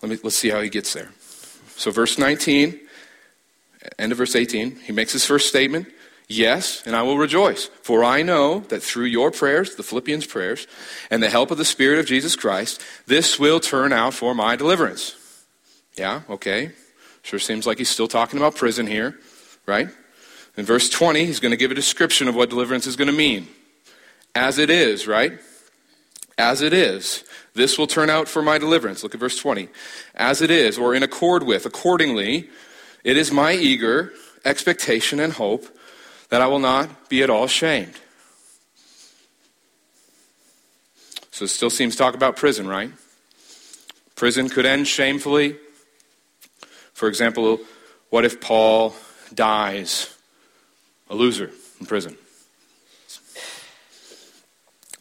Let 0.00 0.10
me, 0.10 0.18
let's 0.22 0.36
see 0.36 0.50
how 0.50 0.60
he 0.60 0.68
gets 0.68 0.94
there. 0.94 1.10
So, 1.76 1.90
verse 1.90 2.18
19, 2.18 2.78
end 3.98 4.12
of 4.12 4.18
verse 4.18 4.34
18, 4.34 4.76
he 4.76 4.92
makes 4.92 5.12
his 5.12 5.24
first 5.24 5.48
statement 5.48 5.88
Yes, 6.30 6.82
and 6.84 6.94
I 6.94 7.02
will 7.02 7.16
rejoice, 7.16 7.70
for 7.80 8.04
I 8.04 8.20
know 8.20 8.60
that 8.68 8.82
through 8.82 9.06
your 9.06 9.30
prayers, 9.30 9.76
the 9.76 9.82
Philippians' 9.82 10.26
prayers, 10.26 10.66
and 11.10 11.22
the 11.22 11.30
help 11.30 11.50
of 11.50 11.56
the 11.56 11.64
Spirit 11.64 11.98
of 11.98 12.04
Jesus 12.04 12.36
Christ, 12.36 12.82
this 13.06 13.38
will 13.38 13.60
turn 13.60 13.94
out 13.94 14.12
for 14.12 14.34
my 14.34 14.54
deliverance. 14.54 15.16
Yeah, 15.96 16.20
okay. 16.28 16.72
Sure 17.22 17.38
seems 17.38 17.66
like 17.66 17.78
he's 17.78 17.88
still 17.88 18.08
talking 18.08 18.38
about 18.38 18.56
prison 18.56 18.86
here, 18.86 19.18
right? 19.64 19.88
In 20.58 20.66
verse 20.66 20.90
20, 20.90 21.24
he's 21.24 21.40
going 21.40 21.50
to 21.50 21.56
give 21.56 21.70
a 21.70 21.74
description 21.74 22.28
of 22.28 22.34
what 22.34 22.50
deliverance 22.50 22.86
is 22.86 22.96
going 22.96 23.10
to 23.10 23.16
mean. 23.16 23.48
As 24.34 24.58
it 24.58 24.68
is, 24.68 25.06
right? 25.06 25.40
As 26.36 26.60
it 26.60 26.74
is. 26.74 27.24
This 27.54 27.78
will 27.78 27.86
turn 27.86 28.10
out 28.10 28.28
for 28.28 28.42
my 28.42 28.58
deliverance. 28.58 29.02
Look 29.02 29.14
at 29.14 29.20
verse 29.20 29.38
20. 29.38 29.68
As 30.14 30.42
it 30.42 30.50
is, 30.50 30.76
or 30.76 30.94
in 30.94 31.02
accord 31.02 31.42
with, 31.42 31.64
accordingly, 31.64 32.50
it 33.08 33.16
is 33.16 33.32
my 33.32 33.54
eager 33.54 34.12
expectation 34.44 35.18
and 35.18 35.32
hope 35.32 35.64
that 36.28 36.42
I 36.42 36.46
will 36.46 36.58
not 36.58 37.08
be 37.08 37.22
at 37.22 37.30
all 37.30 37.46
shamed. 37.46 37.94
So 41.30 41.46
it 41.46 41.48
still 41.48 41.70
seems 41.70 41.94
to 41.94 41.98
talk 41.98 42.14
about 42.14 42.36
prison, 42.36 42.68
right? 42.68 42.92
Prison 44.14 44.50
could 44.50 44.66
end 44.66 44.86
shamefully. 44.86 45.56
For 46.92 47.08
example, 47.08 47.60
what 48.10 48.26
if 48.26 48.42
Paul 48.42 48.94
dies 49.32 50.14
a 51.08 51.14
loser 51.14 51.50
in 51.80 51.86
prison? 51.86 52.18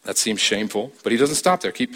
That 0.05 0.17
seems 0.17 0.39
shameful, 0.39 0.93
but 1.03 1.11
he 1.11 1.17
doesn't 1.17 1.35
stop 1.35 1.59
there. 1.59 1.73
Keep, 1.73 1.93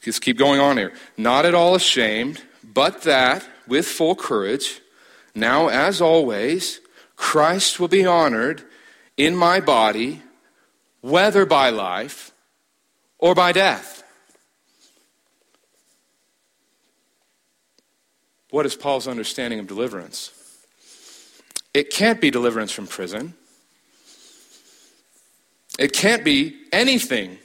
just 0.00 0.22
keep 0.22 0.38
going 0.38 0.58
on 0.58 0.78
here. 0.78 0.94
Not 1.18 1.44
at 1.44 1.54
all 1.54 1.74
ashamed, 1.74 2.40
but 2.62 3.02
that 3.02 3.46
with 3.68 3.86
full 3.86 4.14
courage, 4.14 4.80
now 5.34 5.68
as 5.68 6.00
always, 6.00 6.80
Christ 7.16 7.80
will 7.80 7.88
be 7.88 8.06
honored 8.06 8.62
in 9.16 9.36
my 9.36 9.60
body, 9.60 10.22
whether 11.00 11.46
by 11.46 11.70
life 11.70 12.32
or 13.18 13.34
by 13.34 13.52
death. 13.52 14.02
What 18.50 18.66
is 18.66 18.76
Paul's 18.76 19.08
understanding 19.08 19.58
of 19.58 19.66
deliverance? 19.66 20.30
It 21.72 21.90
can't 21.90 22.20
be 22.20 22.30
deliverance 22.30 22.70
from 22.70 22.86
prison. 22.86 23.34
It 25.76 25.92
can't 25.92 26.24
be 26.24 26.56
anything 26.72 27.38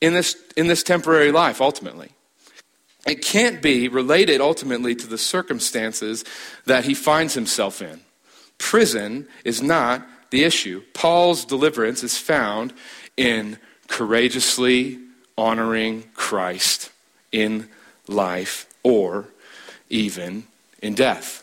in 0.00 0.14
this, 0.14 0.34
in 0.56 0.66
this 0.66 0.82
temporary 0.82 1.30
life, 1.30 1.60
ultimately. 1.60 2.10
It 3.06 3.22
can't 3.22 3.60
be 3.60 3.88
related 3.88 4.40
ultimately 4.40 4.94
to 4.94 5.06
the 5.06 5.18
circumstances 5.18 6.24
that 6.64 6.84
he 6.84 6.94
finds 6.94 7.34
himself 7.34 7.82
in. 7.82 8.00
Prison 8.58 9.28
is 9.44 9.62
not 9.62 10.06
the 10.30 10.44
issue. 10.44 10.82
Paul's 10.94 11.44
deliverance 11.44 12.02
is 12.02 12.16
found 12.16 12.72
in 13.16 13.58
courageously 13.88 14.98
honoring 15.36 16.04
Christ 16.14 16.90
in 17.30 17.68
life 18.08 18.66
or 18.82 19.28
even 19.90 20.44
in 20.80 20.94
death. 20.94 21.42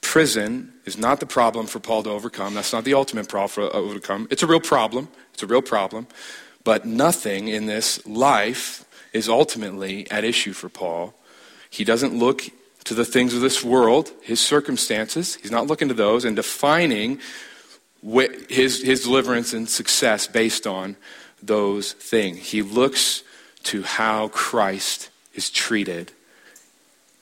Prison 0.00 0.72
is 0.84 0.96
not 0.96 1.18
the 1.18 1.26
problem 1.26 1.66
for 1.66 1.80
Paul 1.80 2.04
to 2.04 2.10
overcome. 2.10 2.54
That's 2.54 2.72
not 2.72 2.84
the 2.84 2.94
ultimate 2.94 3.28
problem 3.28 3.68
to 3.68 3.76
uh, 3.76 3.80
overcome. 3.80 4.28
It's 4.30 4.44
a 4.44 4.46
real 4.46 4.60
problem. 4.60 5.08
It's 5.32 5.42
a 5.42 5.46
real 5.46 5.62
problem. 5.62 6.06
But 6.64 6.86
nothing 6.86 7.48
in 7.48 7.66
this 7.66 8.04
life 8.06 8.84
is 9.12 9.28
ultimately 9.28 10.10
at 10.10 10.24
issue 10.24 10.52
for 10.52 10.68
Paul. 10.68 11.14
He 11.70 11.84
doesn't 11.84 12.18
look 12.18 12.42
to 12.84 12.94
the 12.94 13.04
things 13.04 13.34
of 13.34 13.40
this 13.40 13.62
world, 13.62 14.10
his 14.22 14.40
circumstances. 14.40 15.36
He's 15.36 15.50
not 15.50 15.66
looking 15.66 15.88
to 15.88 15.94
those 15.94 16.24
and 16.24 16.36
defining 16.36 17.20
his, 18.48 18.82
his 18.82 19.02
deliverance 19.02 19.52
and 19.52 19.68
success 19.68 20.26
based 20.26 20.66
on 20.66 20.96
those 21.42 21.92
things. 21.92 22.38
He 22.50 22.62
looks 22.62 23.22
to 23.64 23.82
how 23.82 24.28
Christ 24.28 25.10
is 25.34 25.50
treated 25.50 26.12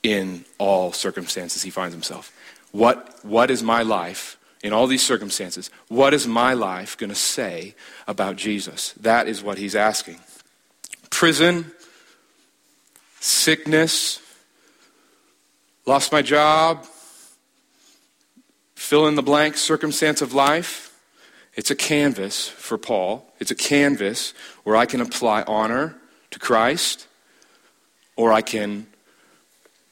in 0.03 0.43
all 0.57 0.91
circumstances 0.91 1.63
he 1.63 1.69
finds 1.69 1.93
himself. 1.93 2.31
What, 2.71 3.23
what 3.23 3.49
is 3.49 3.63
my 3.63 3.81
life 3.83 4.37
in 4.63 4.73
all 4.73 4.87
these 4.87 5.05
circumstances? 5.05 5.69
What 5.89 6.13
is 6.13 6.25
my 6.25 6.53
life 6.53 6.97
going 6.97 7.09
to 7.09 7.15
say 7.15 7.75
about 8.07 8.37
Jesus? 8.37 8.93
That 8.93 9.27
is 9.27 9.43
what 9.43 9.59
he's 9.59 9.75
asking. 9.75 10.19
Prison, 11.09 11.71
sickness, 13.19 14.19
lost 15.85 16.11
my 16.11 16.21
job, 16.21 16.87
fill 18.75 19.07
in 19.07 19.15
the 19.15 19.21
blank 19.21 19.57
circumstance 19.57 20.21
of 20.21 20.33
life. 20.33 20.97
It's 21.55 21.69
a 21.69 21.75
canvas 21.75 22.47
for 22.47 22.77
Paul. 22.77 23.31
It's 23.39 23.51
a 23.51 23.55
canvas 23.55 24.33
where 24.63 24.75
I 24.75 24.85
can 24.85 25.01
apply 25.01 25.43
honor 25.43 25.95
to 26.31 26.39
Christ 26.39 27.07
or 28.15 28.33
I 28.33 28.41
can 28.41 28.87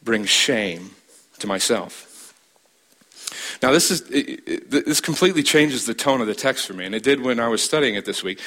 bring 0.01 0.25
shame 0.25 0.91
to 1.39 1.47
myself. 1.47 2.10
Now, 3.61 3.71
this, 3.71 3.91
is, 3.91 4.03
this 4.05 5.01
completely 5.01 5.43
changes 5.43 5.85
the 5.85 5.93
tone 5.93 6.19
of 6.19 6.27
the 6.27 6.33
text 6.33 6.65
for 6.65 6.73
me, 6.73 6.85
and 6.85 6.95
it 6.95 7.03
did 7.03 7.21
when 7.21 7.39
I 7.39 7.47
was 7.47 7.63
studying 7.63 7.95
it 7.95 8.05
this 8.05 8.23
week. 8.23 8.39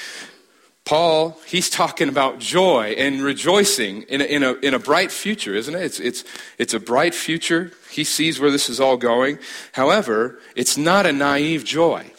Paul, 0.84 1.40
he's 1.46 1.70
talking 1.70 2.10
about 2.10 2.40
joy 2.40 2.94
and 2.98 3.22
rejoicing 3.22 4.02
in 4.02 4.20
a, 4.20 4.24
in 4.24 4.42
a, 4.42 4.52
in 4.54 4.74
a 4.74 4.78
bright 4.78 5.10
future, 5.10 5.54
isn't 5.54 5.74
it? 5.74 5.82
It's, 5.82 6.00
it's, 6.00 6.24
it's 6.58 6.74
a 6.74 6.80
bright 6.80 7.14
future. 7.14 7.72
He 7.90 8.04
sees 8.04 8.38
where 8.38 8.50
this 8.50 8.68
is 8.68 8.80
all 8.80 8.98
going. 8.98 9.38
However, 9.72 10.40
it's 10.54 10.76
not 10.76 11.06
a 11.06 11.12
naive 11.12 11.64
joy. 11.64 12.10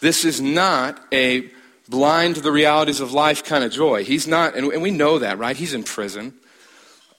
This 0.00 0.24
is 0.24 0.40
not 0.40 0.98
a 1.12 1.50
blind 1.88 2.36
to 2.36 2.40
the 2.40 2.52
realities 2.52 3.00
of 3.00 3.12
life 3.12 3.44
kind 3.44 3.62
of 3.62 3.72
joy. 3.72 4.04
He's 4.04 4.26
not, 4.26 4.54
and, 4.54 4.80
we 4.80 4.90
know 4.90 5.18
that, 5.18 5.38
right? 5.38 5.56
He's 5.56 5.74
in 5.74 5.82
prison. 5.82 6.34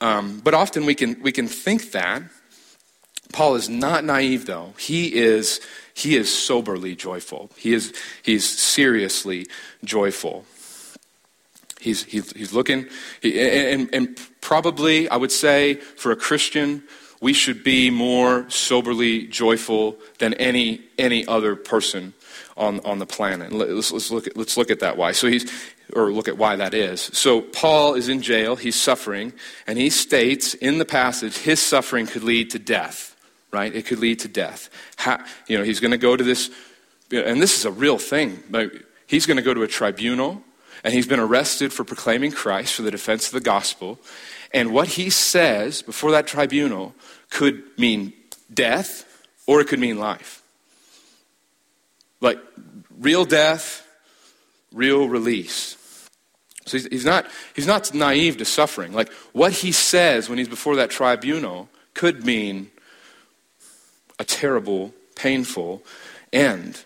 Um, 0.02 0.40
but 0.40 0.54
often 0.54 0.86
we 0.86 0.96
can, 0.96 1.22
we 1.22 1.32
can 1.32 1.48
think 1.48 1.92
that. 1.92 2.24
Paul 3.40 3.56
is 3.56 3.70
not 3.70 4.04
naive, 4.04 4.48
though. 4.48 4.74
He 4.78 5.16
is, 5.16 5.62
he 5.94 6.18
is 6.18 6.28
soberly 6.28 6.94
joyful. 6.94 7.50
He 7.56 7.74
is, 7.74 7.94
he's 8.22 8.44
seriously 8.46 9.48
joyful. 9.82 10.44
He's, 11.80 12.04
he's, 12.04 12.34
he's 12.34 12.52
looking, 12.52 12.88
he, 13.22 13.40
and, 13.40 13.90
and 13.94 14.20
probably, 14.42 15.08
I 15.08 15.16
would 15.16 15.32
say, 15.32 15.76
for 15.76 16.12
a 16.12 16.18
Christian, 16.18 16.84
we 17.22 17.32
should 17.32 17.64
be 17.64 17.90
more 17.90 18.50
soberly 18.50 19.28
joyful 19.28 19.96
than 20.18 20.34
any, 20.34 20.82
any 20.98 21.26
other 21.26 21.56
person 21.56 22.16
on, 22.58 22.82
on 22.82 23.00
the 23.00 23.06
planet. 23.06 23.54
Let's, 23.54 23.94
let's, 23.94 24.12
look 24.12 24.28
at, 24.28 24.36
let's 24.36 24.58
look 24.58 24.70
at 24.70 24.82
that 24.82 24.98
why. 24.98 25.14
So 25.14 25.28
he's, 25.28 25.50
or 25.94 26.12
look 26.12 26.28
at 26.28 26.38
why 26.38 26.58
that 26.58 26.74
is. 26.74 27.00
So 27.14 27.40
Paul 27.40 27.94
is 27.94 28.10
in 28.10 28.22
jail, 28.22 28.58
he's 28.58 28.76
suffering, 28.76 29.32
and 29.66 29.80
he 29.80 29.90
states 29.90 30.56
in 30.56 30.78
the 30.78 30.84
passage 30.84 31.38
his 31.38 31.62
suffering 31.62 32.06
could 32.06 32.24
lead 32.24 32.50
to 32.50 32.60
death, 32.60 33.09
right? 33.52 33.74
It 33.74 33.86
could 33.86 34.00
lead 34.00 34.20
to 34.20 34.28
death. 34.28 34.70
How, 34.96 35.24
you 35.48 35.58
know, 35.58 35.64
he's 35.64 35.80
going 35.80 35.92
to 35.92 35.98
go 35.98 36.16
to 36.16 36.24
this, 36.24 36.50
and 37.12 37.42
this 37.42 37.58
is 37.58 37.66
a 37.66 37.72
real 37.72 37.98
thing. 37.98 38.44
He's 39.08 39.26
going 39.26 39.38
to 39.38 39.44
go 39.44 39.54
to 39.54 39.64
a 39.64 39.68
tribunal 39.68 40.44
and 40.84 40.94
he's 40.94 41.08
been 41.08 41.20
arrested 41.20 41.74
for 41.74 41.84
proclaiming 41.84 42.32
Christ 42.32 42.74
for 42.74 42.84
the 42.84 42.92
defense 42.92 43.28
of 43.28 43.34
the 43.34 43.42
gospel. 43.42 44.00
And 44.54 44.72
what 44.72 44.88
he 44.88 45.10
says 45.10 45.82
before 45.82 46.12
that 46.12 46.28
tribunal 46.28 46.94
could 47.30 47.64
mean 47.78 48.14
death 48.54 49.06
or 49.46 49.62
it 49.62 49.68
could 49.68 49.80
mean 49.80 50.00
life. 50.00 50.42
Like 52.22 52.40
real 52.98 53.26
death, 53.26 53.86
real 54.72 55.08
release. 55.08 55.76
So 56.66 56.78
he's, 56.78 56.88
he's, 56.88 57.06
not, 57.06 57.26
he's 57.56 57.68
not 57.68 57.94
naive 57.94 58.38
to 58.38 58.46
suffering. 58.46 58.94
Like 58.94 59.12
what 59.34 59.52
he 59.52 59.72
says 59.72 60.30
when 60.30 60.38
he's 60.38 60.48
before 60.48 60.76
that 60.78 60.92
tribunal 60.92 61.70
could 61.94 62.26
mean 62.26 62.70
a 64.20 64.26
terrible, 64.26 64.94
painful 65.16 65.82
end. 66.32 66.84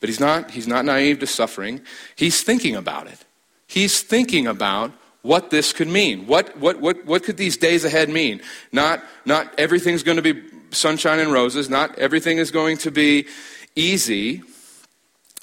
But 0.00 0.08
he's 0.08 0.20
not, 0.20 0.52
he's 0.52 0.68
not 0.68 0.84
naive 0.84 1.18
to 1.20 1.26
suffering. 1.26 1.80
He's 2.14 2.42
thinking 2.42 2.76
about 2.76 3.08
it. 3.08 3.24
He's 3.66 4.02
thinking 4.02 4.46
about 4.46 4.92
what 5.22 5.50
this 5.50 5.72
could 5.72 5.88
mean. 5.88 6.26
What, 6.26 6.56
what, 6.56 6.80
what, 6.80 7.04
what 7.04 7.24
could 7.24 7.36
these 7.36 7.56
days 7.56 7.84
ahead 7.84 8.08
mean? 8.08 8.40
Not, 8.70 9.02
not 9.24 9.52
everything's 9.58 10.04
going 10.04 10.16
to 10.16 10.22
be 10.22 10.42
sunshine 10.70 11.18
and 11.18 11.32
roses, 11.32 11.68
not 11.68 11.98
everything 11.98 12.38
is 12.38 12.50
going 12.50 12.76
to 12.78 12.90
be 12.90 13.26
easy. 13.74 14.42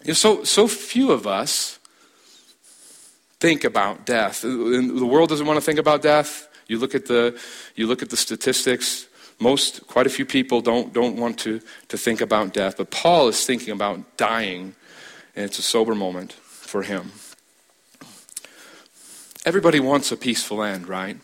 You 0.04 0.10
know, 0.10 0.14
so, 0.14 0.44
so 0.44 0.68
few 0.68 1.12
of 1.12 1.28
us 1.28 1.80
think 3.40 3.64
about 3.64 4.06
death. 4.06 4.42
The 4.42 5.06
world 5.06 5.30
doesn't 5.30 5.46
want 5.46 5.58
to 5.58 5.62
think 5.62 5.80
about 5.80 6.02
death. 6.02 6.48
You 6.68 6.80
look 6.80 6.96
at 6.96 7.08
the, 7.08 7.38
you 7.76 7.88
look 7.88 8.02
at 8.02 8.10
the 8.10 8.18
statistics. 8.18 9.08
Most, 9.44 9.86
quite 9.88 10.08
a 10.08 10.10
few 10.10 10.26
people 10.26 10.62
don't, 10.62 10.94
don't 10.94 11.18
want 11.18 11.38
to, 11.40 11.60
to 11.90 11.98
think 11.98 12.22
about 12.22 12.54
death. 12.54 12.78
But 12.78 12.92
Paul 12.92 13.28
is 13.28 13.46
thinking 13.46 13.72
about 13.72 14.16
dying, 14.16 14.74
and 15.36 15.44
it's 15.44 15.60
a 15.60 15.62
sober 15.62 15.94
moment 15.94 16.32
for 16.32 16.84
him. 16.84 17.12
Everybody 19.46 19.82
wants 19.82 20.14
a 20.14 20.16
peaceful 20.16 20.64
end, 20.64 20.88
right? 20.88 21.18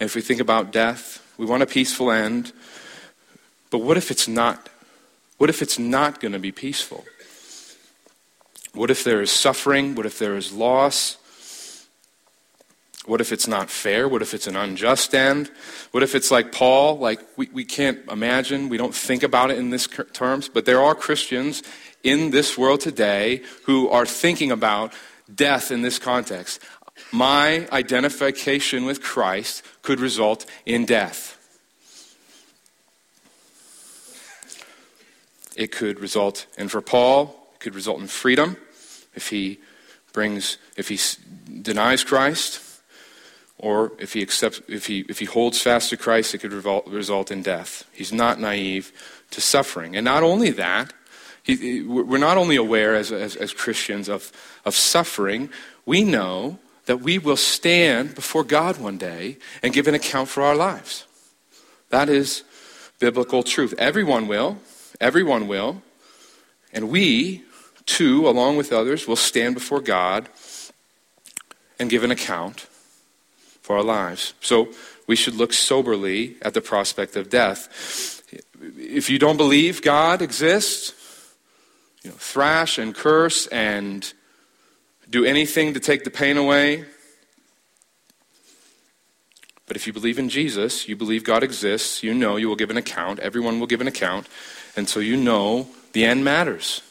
And 0.00 0.06
if 0.06 0.16
we 0.16 0.22
think 0.22 0.40
about 0.40 0.72
death, 0.72 1.24
we 1.38 1.46
want 1.46 1.62
a 1.62 1.66
peaceful 1.66 2.10
end. 2.10 2.52
But 3.70 3.78
what 3.78 3.96
if 3.96 4.10
it's 4.10 4.26
not? 4.26 4.68
What 5.38 5.48
if 5.48 5.62
it's 5.62 5.78
not 5.78 6.18
going 6.18 6.32
to 6.32 6.40
be 6.40 6.50
peaceful? 6.50 7.04
What 8.74 8.90
if 8.90 9.04
there 9.04 9.22
is 9.22 9.30
suffering? 9.30 9.94
What 9.94 10.04
if 10.04 10.18
there 10.18 10.36
is 10.36 10.52
loss? 10.52 11.16
What 13.06 13.20
if 13.20 13.32
it's 13.32 13.46
not 13.46 13.70
fair? 13.70 14.08
What 14.08 14.20
if 14.20 14.34
it's 14.34 14.48
an 14.48 14.56
unjust 14.56 15.14
end? 15.14 15.50
What 15.92 16.02
if 16.02 16.14
it's 16.14 16.30
like 16.30 16.50
Paul? 16.50 16.98
Like, 16.98 17.20
we, 17.36 17.48
we 17.52 17.64
can't 17.64 18.00
imagine, 18.10 18.68
we 18.68 18.76
don't 18.76 18.94
think 18.94 19.22
about 19.22 19.50
it 19.50 19.58
in 19.58 19.70
this 19.70 19.88
terms, 20.12 20.48
but 20.48 20.64
there 20.64 20.82
are 20.82 20.94
Christians 20.94 21.62
in 22.02 22.30
this 22.30 22.58
world 22.58 22.80
today 22.80 23.42
who 23.64 23.88
are 23.88 24.04
thinking 24.04 24.50
about 24.50 24.92
death 25.32 25.70
in 25.70 25.82
this 25.82 25.98
context. 25.98 26.60
My 27.12 27.68
identification 27.70 28.84
with 28.84 29.02
Christ 29.02 29.62
could 29.82 30.00
result 30.00 30.44
in 30.64 30.84
death. 30.84 31.34
It 35.56 35.72
could 35.72 36.00
result, 36.00 36.46
and 36.58 36.70
for 36.70 36.82
Paul, 36.82 37.50
it 37.54 37.60
could 37.60 37.74
result 37.74 38.00
in 38.00 38.08
freedom 38.08 38.56
if 39.14 39.30
he 39.30 39.58
brings, 40.12 40.58
if 40.76 40.88
he 40.88 40.98
denies 41.62 42.04
Christ, 42.04 42.65
or 43.58 43.92
if 43.98 44.12
he 44.12 44.22
accepts, 44.22 44.60
if 44.68 44.86
he, 44.86 45.00
if 45.08 45.18
he 45.18 45.24
holds 45.24 45.60
fast 45.60 45.90
to 45.90 45.96
Christ, 45.96 46.34
it 46.34 46.38
could 46.38 46.52
revol- 46.52 46.90
result 46.92 47.30
in 47.30 47.42
death. 47.42 47.84
He's 47.92 48.12
not 48.12 48.38
naive 48.38 48.92
to 49.30 49.40
suffering. 49.40 49.96
And 49.96 50.04
not 50.04 50.22
only 50.22 50.50
that, 50.50 50.92
he, 51.42 51.82
we're 51.82 52.18
not 52.18 52.36
only 52.36 52.56
aware 52.56 52.94
as, 52.94 53.12
as, 53.12 53.36
as 53.36 53.52
Christians 53.52 54.08
of, 54.08 54.32
of 54.64 54.74
suffering, 54.74 55.48
we 55.86 56.02
know 56.04 56.58
that 56.86 57.00
we 57.00 57.18
will 57.18 57.36
stand 57.36 58.14
before 58.14 58.44
God 58.44 58.78
one 58.78 58.98
day 58.98 59.38
and 59.62 59.72
give 59.72 59.86
an 59.86 59.94
account 59.94 60.28
for 60.28 60.42
our 60.42 60.56
lives. 60.56 61.06
That 61.90 62.08
is 62.08 62.42
biblical 62.98 63.42
truth. 63.42 63.74
Everyone 63.78 64.26
will. 64.26 64.58
Everyone 65.00 65.48
will. 65.48 65.82
And 66.72 66.90
we, 66.90 67.44
too, 67.86 68.28
along 68.28 68.56
with 68.56 68.72
others, 68.72 69.06
will 69.06 69.16
stand 69.16 69.54
before 69.54 69.80
God 69.80 70.28
and 71.78 71.88
give 71.88 72.04
an 72.04 72.10
account 72.10 72.66
for 73.66 73.76
our 73.76 73.82
lives. 73.82 74.32
So 74.40 74.68
we 75.08 75.16
should 75.16 75.34
look 75.34 75.52
soberly 75.52 76.36
at 76.40 76.54
the 76.54 76.60
prospect 76.60 77.16
of 77.16 77.28
death. 77.28 78.22
If 78.78 79.10
you 79.10 79.18
don't 79.18 79.36
believe 79.36 79.82
God 79.82 80.22
exists, 80.22 80.94
you 82.04 82.10
know, 82.10 82.16
thrash 82.16 82.78
and 82.78 82.94
curse 82.94 83.48
and 83.48 84.12
do 85.10 85.24
anything 85.24 85.74
to 85.74 85.80
take 85.80 86.04
the 86.04 86.10
pain 86.10 86.36
away. 86.36 86.84
But 89.66 89.74
if 89.74 89.84
you 89.84 89.92
believe 89.92 90.20
in 90.20 90.28
Jesus, 90.28 90.88
you 90.88 90.94
believe 90.94 91.24
God 91.24 91.42
exists, 91.42 92.04
you 92.04 92.14
know 92.14 92.36
you 92.36 92.46
will 92.46 92.54
give 92.54 92.70
an 92.70 92.76
account, 92.76 93.18
everyone 93.18 93.58
will 93.58 93.66
give 93.66 93.80
an 93.80 93.88
account, 93.88 94.28
and 94.76 94.88
so 94.88 95.00
you 95.00 95.16
know 95.16 95.66
the 95.92 96.04
end 96.04 96.24
matters. 96.24 96.82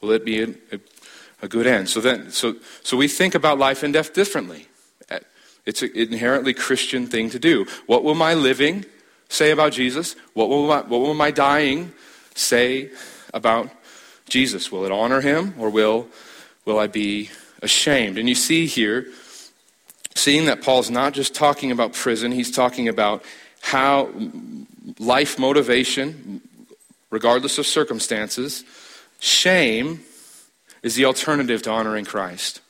Will 0.00 0.12
it 0.12 0.24
be 0.24 0.42
a, 0.42 0.48
a, 0.70 0.80
a 1.42 1.48
good 1.48 1.66
end? 1.66 1.88
So 1.88 2.00
then, 2.00 2.30
so, 2.30 2.54
so 2.84 2.96
we 2.96 3.08
think 3.08 3.34
about 3.34 3.58
life 3.58 3.82
and 3.82 3.92
death 3.92 4.14
differently. 4.14 4.67
It's 5.68 5.82
an 5.82 5.90
inherently 5.94 6.54
Christian 6.54 7.08
thing 7.08 7.28
to 7.28 7.38
do. 7.38 7.66
What 7.84 8.02
will 8.02 8.14
my 8.14 8.32
living 8.32 8.86
say 9.28 9.50
about 9.50 9.74
Jesus? 9.74 10.16
What 10.32 10.48
will 10.48 10.66
my, 10.66 10.80
what 10.80 11.02
will 11.02 11.12
my 11.12 11.30
dying 11.30 11.92
say 12.34 12.88
about 13.34 13.68
Jesus? 14.30 14.72
Will 14.72 14.86
it 14.86 14.90
honor 14.90 15.20
him 15.20 15.52
or 15.58 15.68
will, 15.68 16.08
will 16.64 16.78
I 16.78 16.86
be 16.86 17.28
ashamed? 17.60 18.16
And 18.16 18.30
you 18.30 18.34
see 18.34 18.64
here, 18.64 19.08
seeing 20.14 20.46
that 20.46 20.62
Paul's 20.62 20.88
not 20.88 21.12
just 21.12 21.34
talking 21.34 21.70
about 21.70 21.92
prison, 21.92 22.32
he's 22.32 22.50
talking 22.50 22.88
about 22.88 23.22
how 23.60 24.08
life 24.98 25.38
motivation, 25.38 26.40
regardless 27.10 27.58
of 27.58 27.66
circumstances, 27.66 28.64
shame 29.20 30.00
is 30.82 30.94
the 30.94 31.04
alternative 31.04 31.60
to 31.60 31.70
honoring 31.70 32.06
Christ. 32.06 32.62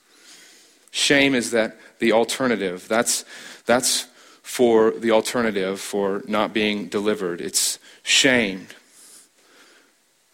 Shame 0.91 1.37
is 1.37 1.53
that 1.53 1.77
the 1.99 2.13
alternative. 2.13 2.87
That's, 2.89 3.25
that's 3.67 4.07
for 4.43 4.93
the 4.93 5.11
alternative 5.11 5.81
for 5.81 6.23
not 6.27 6.53
being 6.53 6.89
delivered. 6.89 7.41
It's 7.41 7.79
shamed. 8.03 8.75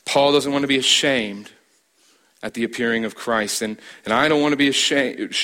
Paul 0.05 0.33
doesn't 0.33 0.53
want 0.53 0.63
to 0.63 0.69
be 0.69 0.79
ashamed 0.79 1.51
at 2.45 2.53
the 2.53 2.63
appearing 2.63 3.07
of 3.07 3.15
Christ. 3.15 3.63
And, 3.63 3.79
and 4.05 4.13
I 4.13 4.29
don't 4.29 4.43
want 4.43 4.53
to 4.53 4.57
be 4.57 4.69
ashamed. 4.69 5.35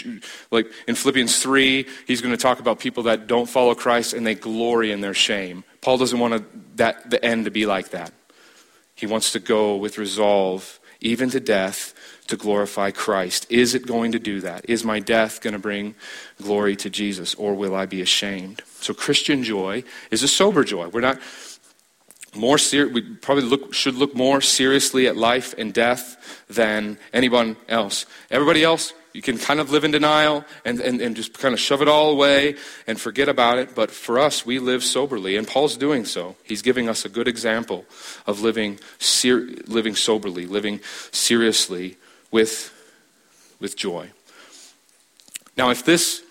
Like 0.51 0.71
in 0.87 0.95
Philippians 0.95 1.43
3, 1.43 1.87
he's 2.07 2.21
going 2.21 2.35
to 2.35 2.41
talk 2.41 2.61
about 2.61 2.79
people 2.79 3.05
that 3.05 3.27
don't 3.27 3.49
follow 3.49 3.75
Christ 3.75 4.13
and 4.13 4.27
they 4.27 4.35
glory 4.35 4.93
in 4.93 5.01
their 5.01 5.15
shame. 5.15 5.65
Paul 5.81 5.97
doesn't 5.97 6.19
want 6.19 6.77
that, 6.77 7.09
the 7.11 7.25
end 7.25 7.47
to 7.47 7.51
be 7.51 7.65
like 7.65 7.91
that. 7.91 8.13
He 8.95 9.07
wants 9.07 9.33
to 9.33 9.41
go 9.41 9.77
with 9.77 9.97
resolve, 9.97 10.79
even 11.01 11.31
to 11.31 11.41
death, 11.41 11.95
to 12.31 12.37
glorify 12.37 12.91
Christ. 12.91 13.47
Is 13.51 13.75
it 13.75 13.87
going 13.87 14.13
to 14.13 14.19
do 14.19 14.41
that? 14.41 14.69
Is 14.69 14.85
my 14.85 15.01
death 15.01 15.41
going 15.41 15.53
to 15.53 15.59
bring 15.59 15.95
glory 16.43 16.77
to 16.77 16.91
Jesus, 16.91 17.35
or 17.35 17.55
will 17.55 17.75
I 17.75 17.87
be 17.87 18.01
ashamed? 18.01 18.63
So, 18.81 18.95
Christian 18.95 19.43
joy 19.43 19.85
is 20.11 20.23
a 20.23 20.29
sober 20.29 20.65
joy. 20.65 20.89
We're 20.89 21.01
not 21.01 21.21
more 22.35 22.59
ser- 22.59 22.89
we 22.89 23.03
probably 23.03 23.45
look, 23.45 23.75
should 23.75 23.95
look 23.95 24.15
more 24.15 24.41
seriously 24.41 25.07
at 25.07 25.17
life 25.17 25.55
and 25.59 25.75
death 25.75 26.43
than 26.49 26.99
anyone 27.13 27.57
else. 27.69 28.07
Everybody 28.31 28.63
else, 28.63 28.93
you 29.13 29.23
can 29.23 29.39
kind 29.39 29.59
of 29.59 29.73
live 29.73 29.83
in 29.83 29.91
denial 29.91 30.45
and, 30.65 30.81
and, 30.81 31.01
and 31.01 31.17
just 31.17 31.37
kind 31.37 31.53
of 31.53 31.59
shove 31.59 31.83
it 31.83 31.89
all 31.89 32.11
away 32.11 32.55
and 32.87 33.01
forget 33.01 33.29
about 33.29 33.59
it. 33.59 33.75
But 33.75 33.91
for 33.91 34.21
us, 34.21 34.47
we 34.47 34.61
live 34.61 34.85
soberly, 34.85 35.37
and 35.37 35.49
Paul's 35.49 35.77
doing 35.77 36.05
so. 36.05 36.37
He's 36.45 36.63
giving 36.63 36.89
us 36.89 37.05
a 37.05 37.09
good 37.09 37.27
example 37.27 37.85
of 38.27 38.41
living, 38.41 38.79
ser- 38.99 39.49
living 39.67 39.97
soberly, 39.97 40.47
living 40.47 40.81
seriously 41.11 41.97
with, 42.31 42.73
with 43.61 43.77
joy. 43.77 44.11
Now, 45.57 45.71
if 45.71 45.85
this 45.85 46.23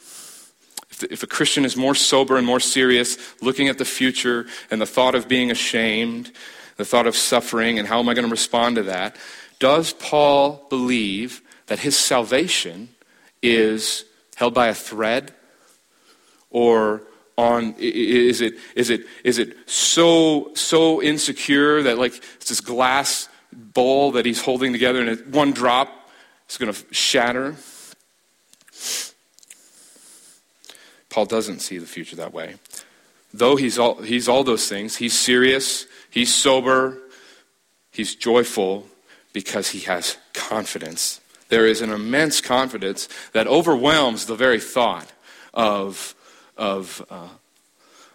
if 1.04 1.24
a 1.24 1.28
Christian 1.28 1.66
is 1.66 1.78
more 1.78 1.96
sober 1.96 2.38
and 2.38 2.46
more 2.46 2.60
serious, 2.60 3.18
looking 3.42 3.68
at 3.68 3.78
the 3.78 3.86
future 3.86 4.48
and 4.70 4.82
the 4.82 4.86
thought 4.86 5.16
of 5.16 5.28
being 5.28 5.52
ashamed, 5.52 6.32
the 6.78 6.86
thought 6.86 7.08
of 7.08 7.16
suffering, 7.16 7.80
and 7.80 7.88
how 7.88 8.00
am 8.00 8.10
I 8.10 8.14
going 8.14 8.26
to 8.26 8.32
respond 8.32 8.76
to 8.76 8.84
that, 8.84 9.16
does 9.60 9.94
Paul 9.94 10.66
believe 10.70 11.42
that 11.68 11.80
his 11.80 11.98
salvation 11.98 12.90
is 13.42 14.06
held 14.36 14.54
by 14.54 14.68
a 14.68 14.74
thread? 14.74 15.34
Or 16.50 17.04
on 17.38 17.76
is 17.78 18.42
it 18.42 18.56
is 18.76 18.90
it 18.90 19.06
is 19.24 19.38
it 19.38 19.56
so 19.70 20.52
so 20.56 21.02
insecure 21.02 21.84
that 21.84 21.98
like 21.98 22.14
it's 22.36 22.50
this 22.50 22.60
glass 22.60 23.30
bowl 23.74 24.12
that 24.12 24.26
he's 24.26 24.41
holding 24.41 24.72
together 24.72 25.02
and 25.02 25.34
one 25.34 25.52
drop 25.52 26.10
is 26.50 26.58
going 26.58 26.74
to 26.74 26.93
shatter? 26.93 27.56
Paul 31.10 31.26
doesn't 31.26 31.60
see 31.60 31.78
the 31.78 31.88
future 31.88 32.15
that 32.15 32.34
way. 32.34 32.56
Though 33.34 33.56
he's 33.56 33.78
all, 33.78 34.02
he's 34.02 34.28
all 34.28 34.43
those 34.43 34.67
things, 34.67 34.95
he's 34.95 35.17
serious, 35.17 35.86
he's 36.10 36.34
sober, 36.34 36.98
he's 37.91 38.15
joyful 38.15 38.88
because 39.34 39.69
he 39.69 39.82
has 39.82 40.17
confidence. 40.34 41.22
There 41.50 41.65
is 41.65 41.82
an 41.82 41.91
immense 41.91 42.41
confidence 42.41 43.10
that 43.34 43.48
overwhelms 43.48 44.26
the 44.26 44.36
very 44.36 44.60
thought 44.60 45.12
of, 45.54 46.15
of, 46.58 47.06
uh, 47.10 47.30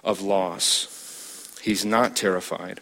of 0.03 0.21
loss. 0.23 1.59
He's 1.63 1.85
not 1.85 2.17
terrified. 2.17 2.81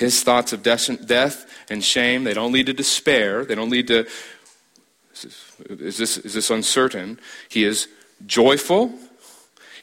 His 0.00 0.22
thoughts 0.22 0.52
of 0.52 0.62
death 0.62 1.46
and 1.70 1.84
shame, 1.84 2.24
they 2.24 2.34
don't 2.34 2.52
lead 2.52 2.66
to 2.66 2.72
despair. 2.72 3.44
They 3.44 3.54
don't 3.54 3.70
lead 3.70 3.86
to, 3.86 4.06
is 5.68 5.96
this, 5.96 6.18
is 6.18 6.34
this 6.34 6.50
uncertain? 6.50 7.20
He 7.48 7.64
is 7.64 7.86
joyful 8.26 8.92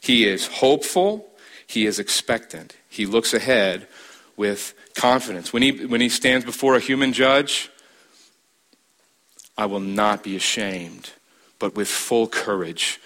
he 0.00 0.26
is 0.26 0.46
hopeful, 0.46 1.28
he 1.66 1.86
is 1.86 1.98
expectant. 1.98 2.76
He 2.88 3.06
looks 3.06 3.34
ahead 3.34 3.86
with 4.36 4.74
confidence. 4.94 5.52
When 5.52 5.62
he, 5.62 5.86
when 5.86 6.00
he 6.00 6.08
stands 6.08 6.44
before 6.44 6.76
a 6.76 6.80
human 6.80 7.12
judge, 7.12 7.70
I 9.56 9.66
will 9.66 9.80
not 9.80 10.22
be 10.22 10.36
ashamed, 10.36 11.10
but 11.58 11.74
with 11.74 11.88
full 11.88 12.28
courage, 12.28 13.00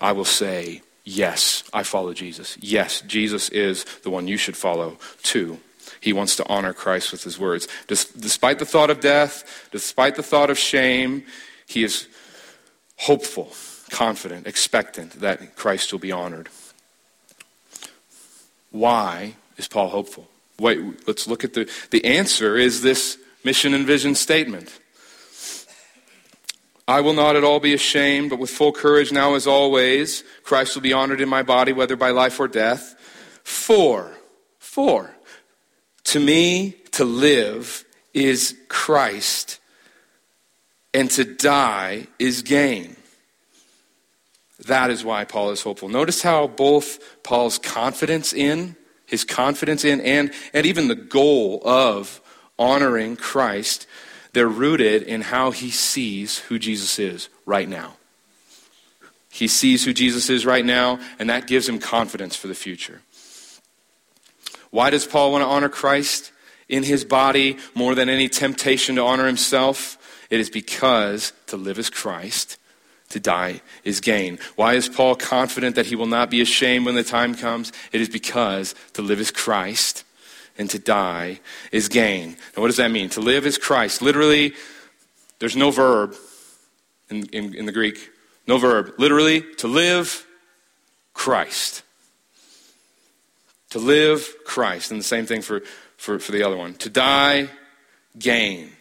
I 0.00 0.12
will 0.12 0.24
say, 0.24 0.82
Yes, 1.10 1.64
I 1.72 1.84
follow 1.84 2.12
Jesus. 2.12 2.58
Yes, 2.60 3.00
Jesus 3.00 3.48
is 3.48 3.84
the 4.02 4.10
one 4.10 4.28
you 4.28 4.36
should 4.36 4.58
follow 4.58 4.98
too. 5.22 5.58
He 6.02 6.12
wants 6.12 6.36
to 6.36 6.46
honor 6.46 6.74
Christ 6.74 7.12
with 7.12 7.24
his 7.24 7.38
words. 7.38 7.66
Despite 7.86 8.58
the 8.58 8.66
thought 8.66 8.90
of 8.90 9.00
death, 9.00 9.66
despite 9.72 10.16
the 10.16 10.22
thought 10.22 10.50
of 10.50 10.58
shame, 10.58 11.24
he 11.66 11.82
is 11.82 12.08
hopeful, 12.96 13.50
confident, 13.88 14.46
expectant 14.46 15.12
that 15.20 15.56
Christ 15.56 15.92
will 15.92 15.98
be 15.98 16.12
honored. 16.12 16.50
Why 18.70 19.32
is 19.56 19.66
Paul 19.66 19.88
hopeful? 19.88 20.28
Wait, 20.60 21.08
let's 21.08 21.26
look 21.26 21.42
at 21.42 21.54
the 21.54 21.70
the 21.90 22.04
answer 22.04 22.58
is 22.58 22.82
this 22.82 23.16
mission 23.44 23.72
and 23.72 23.86
vision 23.86 24.14
statement. 24.14 24.78
I 26.88 27.02
will 27.02 27.12
not 27.12 27.36
at 27.36 27.44
all 27.44 27.60
be 27.60 27.74
ashamed, 27.74 28.30
but 28.30 28.38
with 28.38 28.48
full 28.48 28.72
courage 28.72 29.12
now 29.12 29.34
as 29.34 29.46
always, 29.46 30.24
Christ 30.42 30.74
will 30.74 30.82
be 30.82 30.94
honored 30.94 31.20
in 31.20 31.28
my 31.28 31.42
body, 31.42 31.74
whether 31.74 31.96
by 31.96 32.10
life 32.10 32.40
or 32.40 32.48
death. 32.48 32.94
For, 33.44 34.10
for, 34.58 35.14
to 36.04 36.18
me 36.18 36.76
to 36.92 37.04
live 37.04 37.84
is 38.14 38.56
Christ, 38.68 39.60
and 40.94 41.10
to 41.10 41.24
die 41.24 42.06
is 42.18 42.40
gain. 42.40 42.96
That 44.64 44.90
is 44.90 45.04
why 45.04 45.26
Paul 45.26 45.50
is 45.50 45.60
hopeful. 45.60 45.90
Notice 45.90 46.22
how 46.22 46.46
both 46.46 47.22
Paul's 47.22 47.58
confidence 47.58 48.32
in, 48.32 48.76
his 49.04 49.24
confidence 49.24 49.84
in, 49.84 50.00
and, 50.00 50.32
and 50.54 50.64
even 50.64 50.88
the 50.88 50.94
goal 50.94 51.60
of 51.66 52.22
honoring 52.58 53.16
Christ 53.16 53.86
they're 54.32 54.48
rooted 54.48 55.02
in 55.02 55.22
how 55.22 55.50
he 55.50 55.70
sees 55.70 56.38
who 56.38 56.58
Jesus 56.58 56.98
is 56.98 57.28
right 57.46 57.68
now. 57.68 57.96
He 59.30 59.48
sees 59.48 59.84
who 59.84 59.92
Jesus 59.92 60.30
is 60.30 60.46
right 60.46 60.64
now, 60.64 60.98
and 61.18 61.30
that 61.30 61.46
gives 61.46 61.68
him 61.68 61.78
confidence 61.78 62.34
for 62.34 62.48
the 62.48 62.54
future. 62.54 63.02
Why 64.70 64.90
does 64.90 65.06
Paul 65.06 65.32
want 65.32 65.42
to 65.42 65.48
honor 65.48 65.68
Christ 65.68 66.32
in 66.68 66.82
his 66.82 67.04
body 67.04 67.58
more 67.74 67.94
than 67.94 68.08
any 68.08 68.28
temptation 68.28 68.96
to 68.96 69.02
honor 69.02 69.26
himself? 69.26 69.96
It 70.30 70.40
is 70.40 70.50
because 70.50 71.32
to 71.46 71.56
live 71.56 71.78
is 71.78 71.88
Christ, 71.88 72.58
to 73.10 73.20
die 73.20 73.62
is 73.84 74.00
gain. 74.00 74.38
Why 74.56 74.74
is 74.74 74.88
Paul 74.88 75.14
confident 75.14 75.76
that 75.76 75.86
he 75.86 75.96
will 75.96 76.06
not 76.06 76.30
be 76.30 76.40
ashamed 76.40 76.86
when 76.86 76.94
the 76.94 77.02
time 77.02 77.34
comes? 77.34 77.72
It 77.92 78.00
is 78.00 78.08
because 78.08 78.74
to 78.94 79.02
live 79.02 79.20
is 79.20 79.30
Christ, 79.30 80.04
and 80.58 80.68
to 80.70 80.78
die 80.78 81.40
is 81.70 81.88
gain. 81.88 82.36
Now, 82.56 82.62
what 82.62 82.66
does 82.66 82.76
that 82.76 82.90
mean? 82.90 83.08
To 83.10 83.20
live 83.20 83.46
is 83.46 83.56
Christ. 83.56 84.02
Literally, 84.02 84.54
there's 85.38 85.56
no 85.56 85.70
verb 85.70 86.16
in, 87.08 87.26
in, 87.26 87.54
in 87.54 87.64
the 87.64 87.72
Greek. 87.72 88.10
No 88.46 88.58
verb. 88.58 88.94
Literally, 88.98 89.42
to 89.56 89.68
live, 89.68 90.26
Christ. 91.14 91.82
To 93.70 93.78
live, 93.78 94.34
Christ. 94.44 94.90
And 94.90 95.00
the 95.00 95.04
same 95.04 95.26
thing 95.26 95.42
for, 95.42 95.62
for, 95.96 96.18
for 96.18 96.32
the 96.32 96.42
other 96.42 96.56
one. 96.56 96.74
To 96.74 96.90
die, 96.90 97.48
gain. 98.18 98.72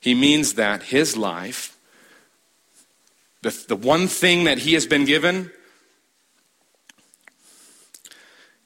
He 0.00 0.14
means 0.14 0.54
that 0.54 0.82
his 0.82 1.16
life, 1.16 1.76
the, 3.42 3.64
the 3.68 3.76
one 3.76 4.08
thing 4.08 4.44
that 4.44 4.58
he 4.58 4.74
has 4.74 4.86
been 4.86 5.04
given, 5.04 5.52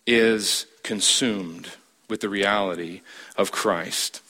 is 0.06 0.66
consumed 0.82 1.68
with 2.10 2.20
the 2.20 2.28
reality 2.28 3.00
of 3.36 3.52
Christ. 3.52 4.20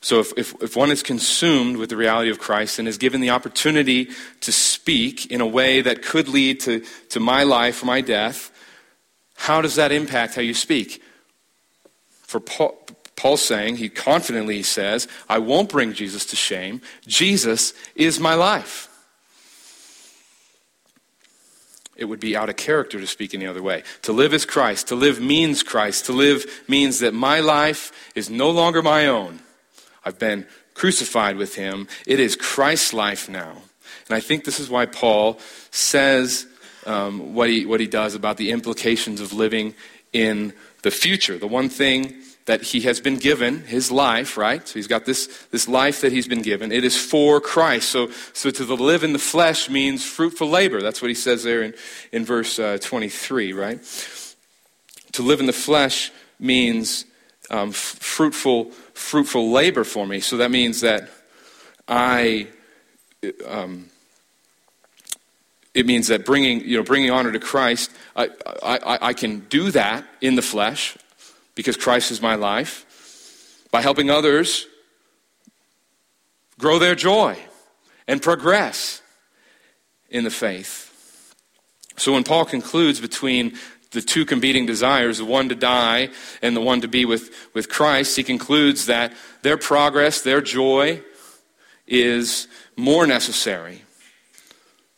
So, 0.00 0.20
if, 0.20 0.32
if, 0.36 0.62
if, 0.62 0.76
one 0.76 0.92
is 0.92 1.02
consumed 1.02 1.78
with 1.78 1.90
the 1.90 1.96
reality 1.96 2.30
of 2.30 2.38
Christ 2.38 2.78
and 2.78 2.86
is 2.86 2.96
given 2.96 3.20
the 3.20 3.30
opportunity 3.30 4.10
to 4.40 4.52
speak 4.52 5.32
in 5.32 5.40
a 5.40 5.46
way 5.46 5.80
that 5.80 6.02
could 6.02 6.28
lead 6.28 6.60
to, 6.60 6.84
to 7.08 7.18
my 7.18 7.42
life 7.42 7.82
or 7.82 7.86
my 7.86 8.02
death, 8.02 8.52
how 9.34 9.60
does 9.60 9.74
that 9.74 9.90
impact 9.90 10.36
how 10.36 10.42
you 10.42 10.54
speak? 10.54 11.02
For 12.22 12.38
Paul, 12.38 12.78
Paul's 13.16 13.42
saying, 13.42 13.76
he 13.76 13.88
confidently 13.88 14.62
says, 14.62 15.08
I 15.28 15.38
won't 15.38 15.70
bring 15.70 15.94
Jesus 15.94 16.26
to 16.26 16.36
shame. 16.36 16.82
Jesus 17.06 17.72
is 17.96 18.20
my 18.20 18.34
life. 18.34 18.85
It 21.96 22.04
would 22.04 22.20
be 22.20 22.36
out 22.36 22.48
of 22.48 22.56
character 22.56 23.00
to 23.00 23.06
speak 23.06 23.34
any 23.34 23.46
other 23.46 23.62
way. 23.62 23.82
To 24.02 24.12
live 24.12 24.34
is 24.34 24.44
Christ. 24.44 24.88
To 24.88 24.94
live 24.94 25.20
means 25.20 25.62
Christ. 25.62 26.06
To 26.06 26.12
live 26.12 26.44
means 26.68 26.98
that 26.98 27.14
my 27.14 27.40
life 27.40 27.92
is 28.14 28.28
no 28.28 28.50
longer 28.50 28.82
my 28.82 29.06
own. 29.06 29.40
I've 30.04 30.18
been 30.18 30.46
crucified 30.74 31.36
with 31.36 31.54
him. 31.54 31.88
It 32.06 32.20
is 32.20 32.36
Christ's 32.36 32.92
life 32.92 33.28
now. 33.28 33.62
And 34.08 34.16
I 34.16 34.20
think 34.20 34.44
this 34.44 34.60
is 34.60 34.68
why 34.68 34.86
Paul 34.86 35.40
says 35.70 36.46
um, 36.84 37.34
what, 37.34 37.48
he, 37.48 37.64
what 37.66 37.80
he 37.80 37.86
does 37.86 38.14
about 38.14 38.36
the 38.36 38.50
implications 38.50 39.20
of 39.20 39.32
living 39.32 39.74
in 40.12 40.52
the 40.82 40.90
future. 40.90 41.38
The 41.38 41.48
one 41.48 41.68
thing 41.68 42.14
that 42.46 42.62
he 42.62 42.80
has 42.82 43.00
been 43.00 43.16
given, 43.16 43.64
his 43.64 43.90
life, 43.90 44.36
right? 44.36 44.66
So 44.66 44.74
he's 44.74 44.86
got 44.86 45.04
this, 45.04 45.26
this 45.50 45.68
life 45.68 46.00
that 46.00 46.12
he's 46.12 46.28
been 46.28 46.42
given. 46.42 46.70
It 46.70 46.84
is 46.84 46.96
for 46.96 47.40
Christ. 47.40 47.88
So, 47.88 48.10
so 48.32 48.50
to 48.50 48.64
the 48.64 48.76
live 48.76 49.02
in 49.02 49.12
the 49.12 49.18
flesh 49.18 49.68
means 49.68 50.04
fruitful 50.04 50.48
labor. 50.48 50.80
That's 50.80 51.02
what 51.02 51.08
he 51.08 51.14
says 51.14 51.42
there 51.42 51.62
in, 51.62 51.74
in 52.12 52.24
verse 52.24 52.58
uh, 52.58 52.78
23, 52.80 53.52
right? 53.52 53.80
To 55.12 55.22
live 55.22 55.40
in 55.40 55.46
the 55.46 55.52
flesh 55.52 56.12
means 56.38 57.04
um, 57.50 57.70
f- 57.70 57.74
fruitful, 57.74 58.70
fruitful 58.94 59.50
labor 59.50 59.82
for 59.82 60.06
me. 60.06 60.20
So 60.20 60.36
that 60.36 60.52
means 60.52 60.82
that 60.82 61.08
I, 61.88 62.46
um, 63.44 63.90
it 65.74 65.84
means 65.84 66.06
that 66.08 66.24
bringing, 66.24 66.60
you 66.60 66.76
know, 66.76 66.84
bringing 66.84 67.10
honor 67.10 67.32
to 67.32 67.40
Christ, 67.40 67.90
I, 68.14 68.28
I, 68.62 68.98
I 69.08 69.12
can 69.14 69.40
do 69.48 69.72
that 69.72 70.04
in 70.20 70.36
the 70.36 70.42
flesh 70.42 70.96
because 71.56 71.76
Christ 71.76 72.12
is 72.12 72.22
my 72.22 72.36
life, 72.36 73.66
by 73.72 73.82
helping 73.82 74.08
others 74.08 74.66
grow 76.58 76.78
their 76.78 76.94
joy 76.94 77.36
and 78.06 78.22
progress 78.22 79.02
in 80.08 80.22
the 80.22 80.30
faith. 80.30 81.34
So 81.96 82.12
when 82.12 82.22
Paul 82.22 82.44
concludes 82.44 83.00
between 83.00 83.56
the 83.90 84.02
two 84.02 84.24
competing 84.24 84.66
desires, 84.66 85.18
the 85.18 85.24
one 85.24 85.48
to 85.48 85.54
die 85.54 86.10
and 86.42 86.54
the 86.54 86.60
one 86.60 86.82
to 86.82 86.88
be 86.88 87.04
with, 87.04 87.30
with 87.54 87.68
Christ, 87.68 88.16
he 88.16 88.22
concludes 88.22 88.86
that 88.86 89.12
their 89.42 89.56
progress, 89.56 90.20
their 90.20 90.40
joy, 90.40 91.02
is 91.86 92.48
more 92.76 93.06
necessary. 93.06 93.82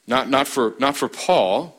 Not, 0.07 0.29
not, 0.29 0.49
for, 0.49 0.75
not 0.79 0.97
for 0.97 1.09
Paul, 1.09 1.77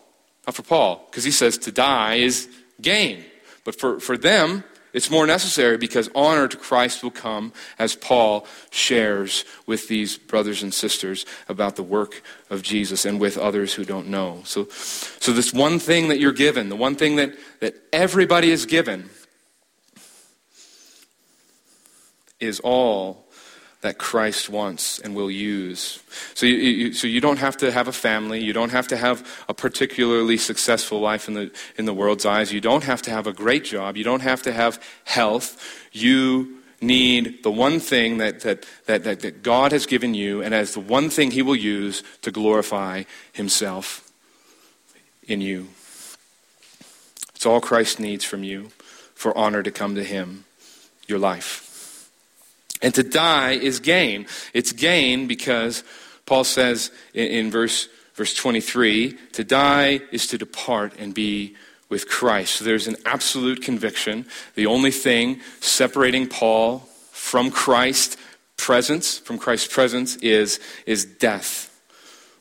not 0.47 0.55
for 0.55 0.61
Paul, 0.61 1.05
because 1.09 1.23
he 1.23 1.31
says 1.31 1.57
to 1.59 1.71
die 1.71 2.15
is 2.15 2.47
gain. 2.81 3.25
But 3.65 3.79
for, 3.79 3.99
for 3.99 4.17
them, 4.17 4.63
it's 4.93 5.11
more 5.11 5.27
necessary 5.27 5.77
because 5.77 6.09
honor 6.15 6.47
to 6.47 6.57
Christ 6.57 7.03
will 7.03 7.11
come 7.11 7.53
as 7.77 7.95
Paul 7.95 8.47
shares 8.71 9.45
with 9.65 9.87
these 9.87 10.17
brothers 10.17 10.63
and 10.63 10.73
sisters 10.73 11.25
about 11.47 11.75
the 11.75 11.83
work 11.83 12.23
of 12.49 12.63
Jesus 12.63 13.05
and 13.05 13.19
with 13.19 13.37
others 13.37 13.73
who 13.73 13.85
don't 13.85 14.07
know. 14.07 14.41
So, 14.45 14.67
so 14.69 15.31
this 15.31 15.53
one 15.53 15.79
thing 15.79 16.07
that 16.09 16.19
you're 16.19 16.31
given, 16.31 16.69
the 16.69 16.75
one 16.75 16.95
thing 16.95 17.17
that, 17.17 17.33
that 17.59 17.75
everybody 17.93 18.49
is 18.49 18.65
given, 18.65 19.09
is 22.39 22.59
all 22.61 23.28
that 23.81 23.97
Christ 23.97 24.49
wants 24.49 24.99
and 24.99 25.15
will 25.15 25.31
use. 25.31 26.03
So 26.33 26.45
you, 26.45 26.55
you, 26.55 26.93
so 26.93 27.07
you 27.07 27.21
don't 27.21 27.39
have 27.39 27.55
to 27.57 27.71
have 27.71 27.87
a 27.87 27.93
family. 27.93 28.43
You 28.43 28.51
don't 28.51 28.71
have 28.71 28.87
to 28.89 28.97
have 28.97 29.25
a 29.47 29.53
particularly 29.53 30.37
successful 30.37 30.99
life 30.99 31.27
in 31.29 31.33
the, 31.33 31.51
in 31.77 31.85
the 31.85 31.93
world's 31.93 32.25
eyes. 32.25 32.51
You 32.51 32.59
don't 32.59 32.83
have 32.83 33.01
to 33.03 33.11
have 33.11 33.25
a 33.25 33.33
great 33.33 33.63
job. 33.63 33.95
You 33.95 34.03
don't 34.03 34.21
have 34.21 34.41
to 34.43 34.51
have 34.51 34.83
health. 35.05 35.87
You 35.93 36.57
need 36.81 37.43
the 37.43 37.51
one 37.51 37.79
thing 37.79 38.17
that, 38.17 38.41
that, 38.41 38.65
that, 38.85 39.03
that, 39.05 39.21
that 39.21 39.43
God 39.43 39.71
has 39.71 39.85
given 39.85 40.13
you 40.13 40.41
and 40.41 40.53
as 40.53 40.73
the 40.73 40.79
one 40.81 41.09
thing 41.09 41.31
He 41.31 41.41
will 41.41 41.55
use 41.55 42.03
to 42.21 42.31
glorify 42.31 43.03
Himself 43.31 44.11
in 45.25 45.39
you. 45.39 45.67
It's 47.33 47.45
all 47.45 47.61
Christ 47.61 48.01
needs 48.01 48.25
from 48.25 48.43
you 48.43 48.71
for 49.15 49.37
honor 49.37 49.63
to 49.63 49.71
come 49.71 49.95
to 49.95 50.03
Him, 50.03 50.43
your 51.07 51.19
life. 51.19 51.68
And 52.81 52.93
to 52.95 53.03
die 53.03 53.51
is 53.51 53.79
gain. 53.79 54.25
It's 54.53 54.71
gain 54.71 55.27
because 55.27 55.83
Paul 56.25 56.43
says 56.43 56.91
in, 57.13 57.27
in, 57.27 57.51
verse, 57.51 57.89
verse 58.13 58.33
23 58.33 59.17
to 59.33 59.43
die 59.43 60.01
is 60.11 60.27
to 60.27 60.37
depart 60.37 60.93
and 60.97 61.13
be 61.13 61.55
with 61.89 62.07
Christ. 62.07 62.57
So 62.57 62.65
there's 62.65 62.87
an 62.87 62.95
absolute 63.05 63.61
conviction. 63.61 64.25
The 64.55 64.67
only 64.67 64.91
thing 64.91 65.41
separating 65.59 66.27
Paul 66.27 66.79
from 67.11 67.51
Christ's 67.51 68.15
presence, 68.57 69.17
from 69.17 69.37
Christ's 69.37 69.73
presence, 69.73 70.15
is, 70.17 70.59
is 70.85 71.03
death 71.03 71.65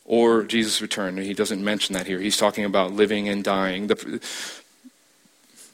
or 0.04 0.42
Jesus' 0.42 0.80
return. 0.80 1.16
He 1.16 1.34
doesn't 1.34 1.62
mention 1.62 1.94
that 1.94 2.06
here. 2.06 2.20
He's 2.20 2.36
talking 2.36 2.64
about 2.64 2.92
living 2.92 3.28
and 3.28 3.42
dying. 3.42 3.86
The, 3.88 4.20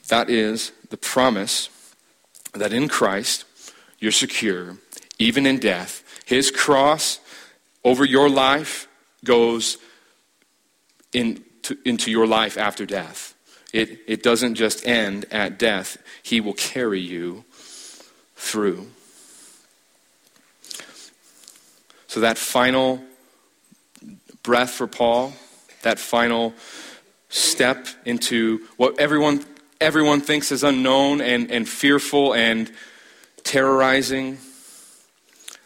that 0.09 0.29
is 0.29 0.73
the 0.91 0.97
promise 0.97 1.69
that 2.53 2.73
in 2.73 2.89
Christ, 2.89 3.45
you're 4.05 4.13
secure, 4.13 4.77
even 5.19 5.47
in 5.47 5.59
death. 5.59 6.05
His 6.27 6.51
cross 6.51 7.21
over 7.83 8.05
your 8.05 8.29
life 8.29 8.87
goes 9.25 9.79
in 11.15 11.43
to, 11.63 11.79
into 11.87 12.11
your 12.11 12.27
life 12.27 12.59
after 12.59 12.85
death. 12.85 13.35
it, 13.73 14.01
it 14.07 14.23
doesn't 14.23 14.57
just 14.57 14.87
end 14.87 15.25
at 15.31 15.59
death, 15.59 15.97
He 16.23 16.39
will 16.39 16.53
carry 16.53 17.01
you 17.01 17.45
through. 18.37 18.89
So, 22.07 22.21
that 22.21 22.37
final 22.37 23.03
breath 24.43 24.71
for 24.71 24.87
Paul, 24.87 25.33
that 25.81 25.99
final 25.99 26.53
step 27.31 27.89
into 28.05 28.61
what 28.77 29.01
everyone, 29.01 29.47
everyone 29.81 30.21
thinks 30.21 30.53
is 30.53 30.63
unknown 30.63 31.23
and, 31.23 31.51
and 31.51 31.67
fearful 31.67 32.35
and 32.35 32.71
terrorizing, 33.45 34.39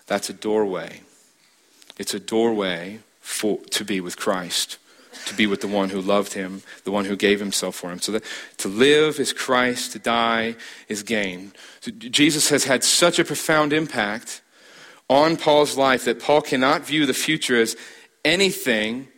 that's 0.06 0.28
a 0.28 0.34
doorway. 0.34 1.00
It's 1.98 2.14
a 2.14 2.20
doorway 2.20 3.00
for, 3.20 3.58
to 3.70 3.84
be 3.84 4.00
with 4.00 4.16
Christ, 4.16 4.78
to 5.26 5.34
be 5.34 5.46
with 5.46 5.60
the 5.60 5.68
one 5.68 5.90
who 5.90 6.00
loved 6.00 6.34
him, 6.34 6.62
the 6.84 6.90
one 6.90 7.04
who 7.04 7.16
gave 7.16 7.40
himself 7.40 7.76
for 7.76 7.90
him. 7.90 8.00
So 8.00 8.12
that 8.12 8.24
to 8.58 8.68
live 8.68 9.18
is 9.18 9.32
Christ, 9.32 9.92
to 9.92 9.98
die 9.98 10.56
is 10.88 11.02
gain. 11.02 11.52
So 11.80 11.90
Jesus 11.90 12.50
has 12.50 12.64
had 12.64 12.84
such 12.84 13.18
a 13.18 13.24
profound 13.24 13.72
impact 13.72 14.42
on 15.08 15.36
Paul's 15.36 15.76
life 15.76 16.04
that 16.04 16.20
Paul 16.20 16.42
cannot 16.42 16.86
view 16.86 17.06
the 17.06 17.14
future 17.14 17.60
as 17.60 17.76
anything 18.24 19.08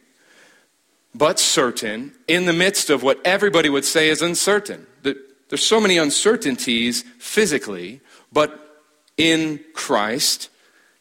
but 1.15 1.39
certain 1.41 2.13
in 2.29 2.47
the 2.47 2.53
midst 2.53 2.91
of 2.91 3.03
what 3.03 3.21
everybody 3.25 3.69
would 3.69 3.85
say 3.85 4.09
is 4.09 4.23
uncertain. 4.23 4.87
There's 5.03 5.67
so 5.67 5.81
many 5.81 5.99
uncertainties 5.99 7.03
physically, 7.19 8.01
but 8.33 8.85
in 9.17 9.61
Christ, 9.75 10.49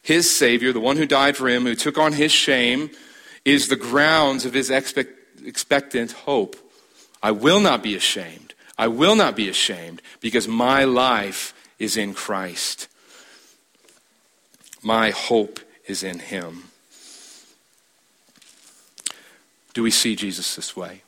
his 0.02 0.34
Savior, 0.34 0.72
the 0.72 0.80
one 0.80 0.96
who 0.96 1.06
died 1.06 1.36
for 1.36 1.48
him, 1.48 1.64
who 1.64 1.74
took 1.74 1.98
on 1.98 2.12
his 2.12 2.32
shame, 2.32 2.90
is 3.44 3.68
the 3.68 3.76
grounds 3.76 4.44
of 4.44 4.54
his 4.54 4.70
expect, 4.70 5.10
expectant 5.44 6.12
hope. 6.12 6.56
I 7.22 7.30
will 7.30 7.60
not 7.60 7.82
be 7.82 7.94
ashamed. 7.94 8.54
I 8.78 8.88
will 8.88 9.14
not 9.14 9.36
be 9.36 9.48
ashamed 9.48 10.00
because 10.20 10.48
my 10.48 10.84
life 10.84 11.54
is 11.78 11.96
in 11.96 12.14
Christ. 12.14 12.88
My 14.82 15.10
hope 15.10 15.60
is 15.86 16.02
in 16.02 16.18
him. 16.18 16.64
Do 19.74 19.82
we 19.82 19.90
see 19.90 20.16
Jesus 20.16 20.56
this 20.56 20.74
way? 20.74 21.02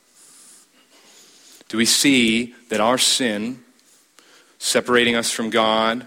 Do 1.67 1.77
we 1.77 1.85
see 1.85 2.53
that 2.69 2.79
our 2.79 2.99
sin, 2.99 3.63
separating 4.59 5.15
us 5.15 5.31
from 5.31 5.49
God, 5.49 6.05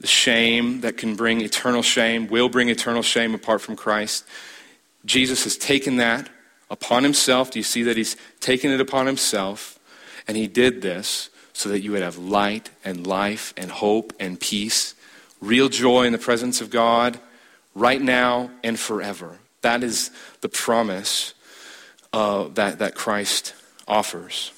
the 0.00 0.06
shame 0.06 0.80
that 0.82 0.96
can 0.96 1.16
bring 1.16 1.40
eternal 1.40 1.82
shame, 1.82 2.28
will 2.28 2.48
bring 2.48 2.68
eternal 2.68 3.02
shame 3.02 3.34
apart 3.34 3.60
from 3.60 3.76
Christ, 3.76 4.24
Jesus 5.04 5.44
has 5.44 5.56
taken 5.56 5.96
that 5.96 6.28
upon 6.70 7.02
himself. 7.02 7.50
Do 7.50 7.58
you 7.58 7.64
see 7.64 7.82
that 7.84 7.96
he's 7.96 8.16
taken 8.40 8.70
it 8.70 8.80
upon 8.80 9.06
himself? 9.06 9.78
And 10.26 10.36
he 10.36 10.46
did 10.46 10.82
this 10.82 11.30
so 11.52 11.68
that 11.70 11.80
you 11.80 11.92
would 11.92 12.02
have 12.02 12.18
light 12.18 12.70
and 12.84 13.06
life 13.06 13.52
and 13.56 13.70
hope 13.70 14.12
and 14.20 14.38
peace, 14.38 14.94
real 15.40 15.68
joy 15.68 16.04
in 16.04 16.12
the 16.12 16.18
presence 16.18 16.60
of 16.60 16.70
God, 16.70 17.18
right 17.74 18.00
now 18.00 18.50
and 18.62 18.78
forever. 18.78 19.38
That 19.62 19.82
is 19.82 20.10
the 20.40 20.48
promise 20.48 21.34
uh, 22.12 22.48
that, 22.54 22.78
that 22.78 22.94
Christ 22.94 23.54
offers. 23.88 24.52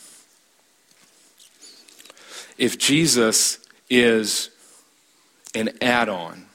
If 2.59 2.77
Jesus 2.77 3.59
is 3.89 4.51
an 5.55 5.71
add 5.81 6.09
on, 6.09 6.47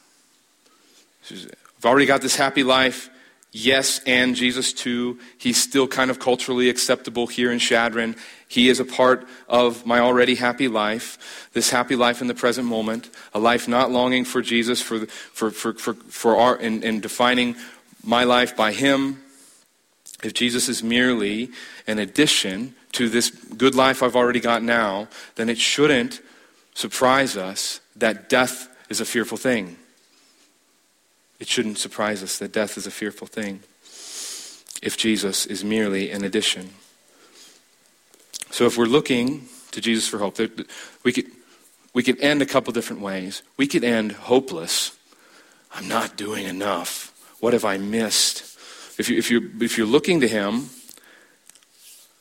I've 1.32 1.86
already 1.86 2.06
got 2.06 2.22
this 2.22 2.36
happy 2.36 2.64
life. 2.64 3.10
Yes, 3.52 4.02
and 4.06 4.36
Jesus 4.36 4.74
too. 4.74 5.18
He's 5.38 5.62
still 5.62 5.88
kind 5.88 6.12
of 6.12 6.20
culturally 6.20 6.70
acceptable 6.70 7.26
here 7.26 7.52
in 7.52 7.60
Chadron. 7.60 8.18
He 8.50 8.68
is 8.68 8.82
a 8.82 8.86
part 8.86 9.26
of 9.48 9.86
my 9.86 10.00
already 10.00 10.36
happy 10.36 10.68
life, 10.68 11.50
this 11.54 11.70
happy 11.70 11.96
life 11.96 12.22
in 12.22 12.28
the 12.28 12.34
present 12.34 12.68
moment, 12.68 13.10
a 13.34 13.40
life 13.40 13.68
not 13.68 13.92
longing 13.92 14.26
for 14.26 14.42
Jesus, 14.42 14.82
for, 14.82 15.06
for, 15.06 15.52
for, 15.52 15.74
for, 15.74 15.94
for 15.94 16.36
our, 16.36 16.58
in, 16.58 16.84
in 16.84 17.00
defining 17.00 17.56
my 18.04 18.24
life 18.24 18.56
by 18.56 18.72
Him, 18.72 19.24
if 20.24 20.34
Jesus 20.34 20.70
is 20.70 20.84
merely 20.84 21.50
an 21.88 22.00
addition 22.00 22.76
to 22.94 23.10
this 23.10 23.30
good 23.30 23.76
life 23.76 24.02
I've 24.02 24.16
already 24.16 24.40
got 24.40 24.64
now, 24.64 25.08
then 25.36 25.50
it 25.50 25.58
shouldn't 25.58 26.22
surprise 26.74 27.38
us 27.38 27.80
that 27.96 28.30
death 28.30 28.70
is 28.90 29.02
a 29.02 29.06
fearful 29.06 29.38
thing. 29.38 29.78
It 31.40 31.48
shouldn't 31.48 31.78
surprise 31.78 32.24
us 32.24 32.38
that 32.40 32.52
death 32.52 32.78
is 32.78 32.88
a 32.88 32.92
fearful 32.92 33.28
thing 33.28 33.62
if 34.82 34.98
Jesus 34.98 35.46
is 35.46 35.64
merely 35.64 36.12
an 36.12 36.24
addition. 36.24 36.70
So 38.52 38.66
if 38.66 38.78
we're 38.78 38.86
looking 38.86 39.48
to 39.72 39.82
Jesus 39.82 40.08
for 40.08 40.20
hope, 40.20 40.38
we 41.04 41.12
could, 41.12 41.28
we 41.94 42.04
could 42.04 42.20
end 42.22 42.42
a 42.42 42.46
couple 42.46 42.72
different 42.72 43.02
ways. 43.02 43.42
We 43.58 43.68
could 43.68 43.84
end 43.84 44.14
hopeless. 44.14 44.98
I'm 45.74 45.88
not 45.88 46.16
doing 46.16 46.46
enough. 46.46 47.12
What 47.42 47.54
have 47.54 47.66
I 47.66 47.78
missed? 47.78 48.44
If, 48.98 49.10
you, 49.10 49.18
if, 49.18 49.30
you're, 49.30 49.44
if 49.62 49.78
you're 49.78 49.88
looking 49.88 50.22
to 50.22 50.28
Him, 50.28 50.70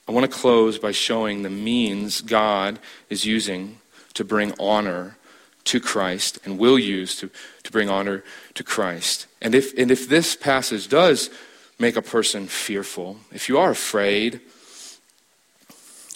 I 0.08 0.12
want 0.12 0.30
to 0.30 0.36
close 0.36 0.78
by 0.78 0.90
showing 0.90 1.42
the 1.42 1.50
means 1.50 2.20
God 2.20 2.78
is 3.08 3.24
using 3.24 3.78
to 4.14 4.24
bring 4.24 4.54
honor 4.58 5.16
to 5.64 5.80
Christ 5.80 6.38
and 6.44 6.58
will 6.58 6.78
use 6.78 7.16
to, 7.16 7.30
to 7.62 7.72
bring 7.72 7.88
honor 7.88 8.22
to 8.54 8.62
Christ. 8.62 9.26
And 9.40 9.54
if, 9.54 9.76
and 9.78 9.90
if 9.90 10.08
this 10.08 10.36
passage 10.36 10.88
does 10.88 11.30
make 11.78 11.96
a 11.96 12.02
person 12.02 12.46
fearful, 12.46 13.18
if 13.32 13.48
you 13.48 13.58
are 13.58 13.70
afraid, 13.70 14.40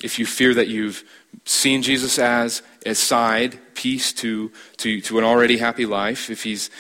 if 0.03 0.19
you 0.19 0.27
fear 0.27 0.55
that 0.55 0.69
you've 0.69 1.03
seen 1.45 1.83
Jesus 1.83 2.19
as 2.19 2.63
a 2.87 2.95
side 2.95 3.59
piece 3.75 4.13
to, 4.15 4.53
to, 4.79 5.01
to 5.01 5.19
an 5.19 5.25
already 5.25 5.59
happy 5.59 5.87
life, 5.87 6.31
if 6.31 6.43
he's, 6.43 6.71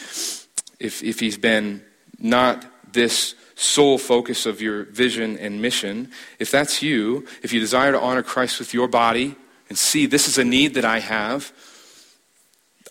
if, 0.78 1.02
if 1.02 1.20
he's 1.20 1.36
been 1.36 1.82
not 2.18 2.64
this 2.92 3.34
sole 3.54 3.98
focus 3.98 4.46
of 4.46 4.60
your 4.60 4.84
vision 4.84 5.36
and 5.38 5.60
mission, 5.60 6.10
if 6.38 6.50
that's 6.50 6.82
you, 6.82 7.26
if 7.42 7.52
you 7.52 7.58
desire 7.58 7.92
to 7.92 8.00
honor 8.00 8.22
Christ 8.22 8.58
with 8.58 8.72
your 8.72 8.86
body 8.86 9.34
and 9.68 9.76
see 9.76 10.06
this 10.06 10.28
is 10.28 10.38
a 10.38 10.44
need 10.44 10.74
that 10.74 10.84
I 10.84 11.00
have, 11.00 11.52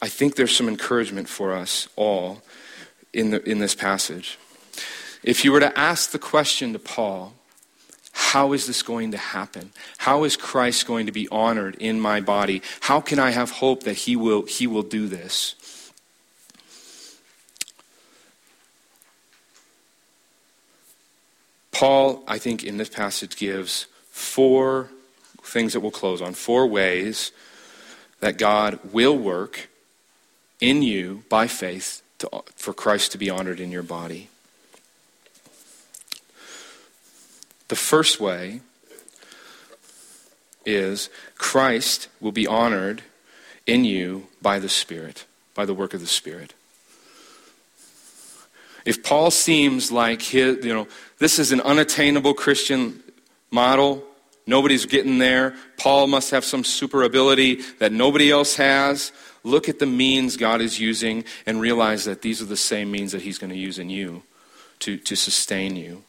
I 0.02 0.08
think 0.08 0.36
there's 0.36 0.56
some 0.56 0.68
encouragement 0.68 1.28
for 1.28 1.54
us 1.54 1.88
all 1.96 2.42
in, 3.14 3.32
the, 3.32 3.50
in 3.50 3.60
this 3.60 3.76
passage. 3.76 4.38
If 5.24 5.44
you 5.44 5.52
were 5.52 5.60
to 5.60 5.78
ask 5.78 6.12
the 6.12 6.20
question 6.20 6.74
to 6.74 6.80
Paul, 6.80 7.34
how 8.12 8.54
is 8.54 8.68
this 8.68 8.82
going 8.84 9.12
to 9.12 9.18
happen? 9.18 9.72
How 9.98 10.24
is 10.24 10.36
Christ 10.36 10.88
going 10.88 11.06
to 11.06 11.12
be 11.12 11.28
honored 11.30 11.76
in 11.80 12.00
my 12.00 12.22
body? 12.22 12.62
How 12.82 13.00
can 13.00 13.20
I 13.20 13.32
have 13.32 13.52
hope 13.52 13.84
that 13.84 13.94
he 13.94 14.16
will, 14.16 14.44
he 14.44 14.68
will 14.68 14.84
do 14.84 15.08
this? 15.08 15.56
Paul, 21.72 22.24
I 22.28 22.40
think, 22.40 22.64
in 22.64 22.78
this 22.78 22.90
passage 22.90 23.38
gives 23.38 23.86
four 24.10 24.90
things 25.44 25.74
that 25.74 25.80
we'll 25.80 25.92
close 25.92 26.22
on, 26.22 26.34
four 26.34 26.66
ways 26.66 27.32
that 28.20 28.40
God 28.40 28.80
will 28.92 29.16
work 29.16 29.70
in 30.60 30.82
you 30.82 31.24
by 31.30 31.48
faith 31.48 32.02
to, 32.20 32.30
for 32.56 32.74
Christ 32.74 33.12
to 33.12 33.18
be 33.18 33.30
honored 33.30 33.60
in 33.60 33.72
your 33.72 33.84
body. 33.84 34.30
The 37.68 37.76
first 37.76 38.20
way 38.20 38.62
is 40.66 41.10
Christ 41.38 42.08
will 42.20 42.32
be 42.32 42.48
honored 42.48 43.04
in 43.66 43.84
you 43.84 44.28
by 44.42 44.60
the 44.60 44.70
Spirit, 44.70 45.26
by 45.54 45.66
the 45.66 45.74
work 45.74 45.94
of 45.94 46.00
the 46.00 46.08
Spirit. 46.08 46.54
If 48.86 49.04
Paul 49.04 49.32
seems 49.32 49.92
like 49.92 50.22
his, 50.22 50.64
you 50.64 50.74
know, 50.74 50.88
this 51.20 51.40
is 51.40 51.52
an 51.52 51.60
unattainable 51.60 52.34
Christian 52.34 53.04
model, 53.52 54.02
nobody's 54.46 54.86
getting 54.86 55.18
there, 55.18 55.56
Paul 55.76 56.08
must 56.08 56.32
have 56.32 56.46
some 56.46 56.64
super 56.64 57.04
ability 57.04 57.56
that 57.80 57.92
nobody 57.92 58.32
else 58.32 58.56
has. 58.56 59.12
Look 59.48 59.70
at 59.70 59.80
the 59.80 59.86
means 59.86 60.38
God 60.38 60.62
is 60.62 60.80
using 60.80 61.24
and 61.46 61.62
realize 61.62 62.06
that 62.06 62.22
these 62.22 62.42
are 62.42 62.46
the 62.46 62.58
same 62.58 62.92
means 62.92 63.12
that 63.12 63.22
he's 63.22 63.38
going 63.38 63.52
to 63.52 63.58
use 63.58 63.80
in 63.80 63.90
you 63.90 64.24
to, 64.80 64.98
to 64.98 65.16
sustain 65.16 65.76
you. 65.76 66.04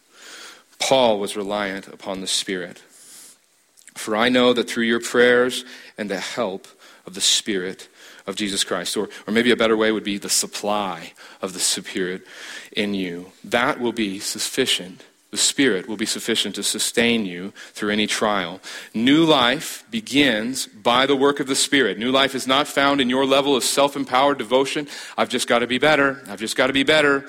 Paul 0.79 1.19
was 1.19 1.37
reliant 1.37 1.89
upon 1.89 2.21
the 2.21 2.27
Spirit. 2.27 2.79
For 3.95 4.17
I 4.17 4.29
know 4.29 4.53
that 4.53 4.69
through 4.69 4.85
your 4.85 5.01
prayers 5.01 5.65
and 5.97 6.11
the 6.11 6.21
help 6.21 6.69
of 7.07 7.15
the 7.15 7.21
Spirit, 7.21 7.89
of 8.29 8.37
Jesus 8.37 8.63
Christ. 8.63 8.97
Or, 8.97 9.09
or 9.27 9.33
maybe 9.33 9.51
a 9.51 9.57
better 9.57 9.77
way 9.77 9.91
would 9.91 10.05
be 10.05 10.19
the 10.19 10.29
supply 10.29 11.13
of 11.41 11.55
the 11.55 11.59
Spirit 11.59 12.23
in 12.71 12.95
you. 12.95 13.33
That 13.43 13.81
will 13.81 13.93
be 13.93 14.21
sufficient. 14.21 15.03
The 15.31 15.37
Spirit 15.37 15.87
will 15.87 15.99
be 15.99 16.07
sufficient 16.07 16.55
to 16.55 16.63
sustain 16.63 17.27
you 17.27 17.53
through 17.73 17.91
any 17.91 18.07
trial. 18.07 18.61
New 18.95 19.25
life 19.25 19.85
begins 19.91 20.67
by 20.67 21.05
the 21.05 21.17
work 21.17 21.39
of 21.39 21.47
the 21.47 21.55
Spirit. 21.55 21.99
New 21.99 22.11
life 22.11 22.35
is 22.35 22.47
not 22.47 22.67
found 22.67 23.01
in 23.01 23.11
your 23.11 23.27
level 23.27 23.55
of 23.55 23.63
self 23.63 23.95
empowered 23.95 24.39
devotion. 24.39 24.89
I've 25.19 25.29
just 25.29 25.47
got 25.47 25.59
to 25.59 25.67
be 25.67 25.79
better. 25.79 26.23
I've 26.29 26.41
just 26.41 26.57
got 26.57 26.69
to 26.69 26.73
be 26.73 26.83
better. 26.83 27.29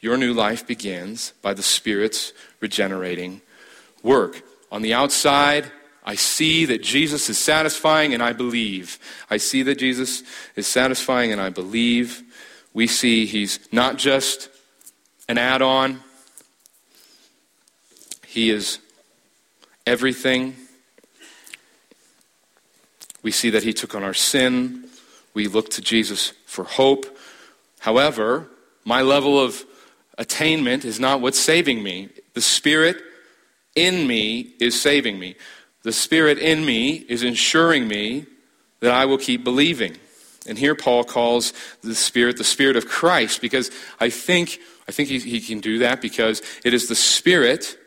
Your 0.00 0.16
new 0.16 0.32
life 0.32 0.64
begins 0.64 1.32
by 1.42 1.54
the 1.54 1.62
Spirit's 1.62 2.32
regenerating 2.60 3.40
work. 4.02 4.42
on 4.70 4.82
the 4.82 4.94
outside, 4.94 5.72
I 6.04 6.14
see 6.14 6.66
that 6.66 6.82
Jesus 6.82 7.28
is 7.28 7.38
satisfying 7.38 8.14
and 8.14 8.22
I 8.22 8.32
believe. 8.32 8.98
I 9.28 9.38
see 9.38 9.62
that 9.64 9.78
Jesus 9.78 10.22
is 10.56 10.66
satisfying 10.66 11.32
and 11.32 11.40
I 11.40 11.48
believe. 11.50 12.22
We 12.72 12.86
see 12.86 13.26
he's 13.26 13.58
not 13.72 13.96
just 13.96 14.50
an 15.28 15.38
add 15.38 15.62
on, 15.62 16.00
he 18.26 18.50
is 18.50 18.78
everything. 19.86 20.56
We 23.22 23.30
see 23.30 23.50
that 23.50 23.62
he 23.62 23.72
took 23.72 23.94
on 23.94 24.02
our 24.02 24.14
sin. 24.14 24.88
We 25.34 25.48
look 25.48 25.70
to 25.70 25.82
Jesus 25.82 26.32
for 26.46 26.64
hope. 26.64 27.06
However, 27.80 28.48
my 28.84 29.02
level 29.02 29.38
of 29.38 29.64
attainment 30.16 30.84
is 30.84 30.98
not 30.98 31.20
what's 31.20 31.38
saving 31.38 31.82
me. 31.82 32.08
The 32.34 32.40
Spirit 32.40 32.96
in 33.74 34.06
me 34.06 34.52
is 34.60 34.80
saving 34.80 35.18
me. 35.18 35.36
The 35.82 35.92
Spirit 35.92 36.38
in 36.38 36.64
me 36.64 36.92
is 37.08 37.22
ensuring 37.22 37.86
me 37.86 38.26
that 38.80 38.92
I 38.92 39.04
will 39.04 39.18
keep 39.18 39.44
believing. 39.44 39.96
And 40.46 40.58
here 40.58 40.74
Paul 40.74 41.04
calls 41.04 41.52
the 41.82 41.94
Spirit 41.94 42.36
the 42.36 42.44
Spirit 42.44 42.76
of 42.76 42.86
Christ 42.86 43.40
because 43.40 43.70
I 44.00 44.10
think, 44.10 44.58
I 44.88 44.92
think 44.92 45.08
he, 45.10 45.18
he 45.18 45.40
can 45.40 45.60
do 45.60 45.80
that 45.80 46.00
because 46.00 46.42
it 46.64 46.72
is 46.72 46.88
the 46.88 46.94
Spirit 46.94 47.78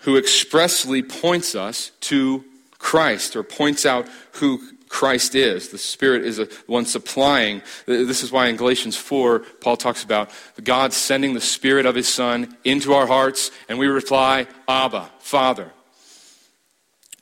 who 0.00 0.16
expressly 0.16 1.02
points 1.02 1.54
us 1.54 1.90
to 2.02 2.44
Christ 2.78 3.34
or 3.34 3.42
points 3.42 3.84
out 3.84 4.08
who 4.32 4.60
Christ 4.88 5.34
is. 5.34 5.68
The 5.68 5.78
Spirit 5.78 6.24
is 6.24 6.36
the 6.36 6.50
one 6.66 6.86
supplying. 6.86 7.62
This 7.86 8.22
is 8.22 8.32
why 8.32 8.46
in 8.46 8.56
Galatians 8.56 8.96
4, 8.96 9.40
Paul 9.60 9.76
talks 9.76 10.04
about 10.04 10.30
God 10.62 10.92
sending 10.92 11.34
the 11.34 11.40
Spirit 11.40 11.86
of 11.86 11.94
His 11.94 12.08
Son 12.08 12.56
into 12.64 12.94
our 12.94 13.06
hearts, 13.06 13.50
and 13.68 13.78
we 13.78 13.88
reply, 13.88 14.46
Abba, 14.66 15.10
Father. 15.18 15.72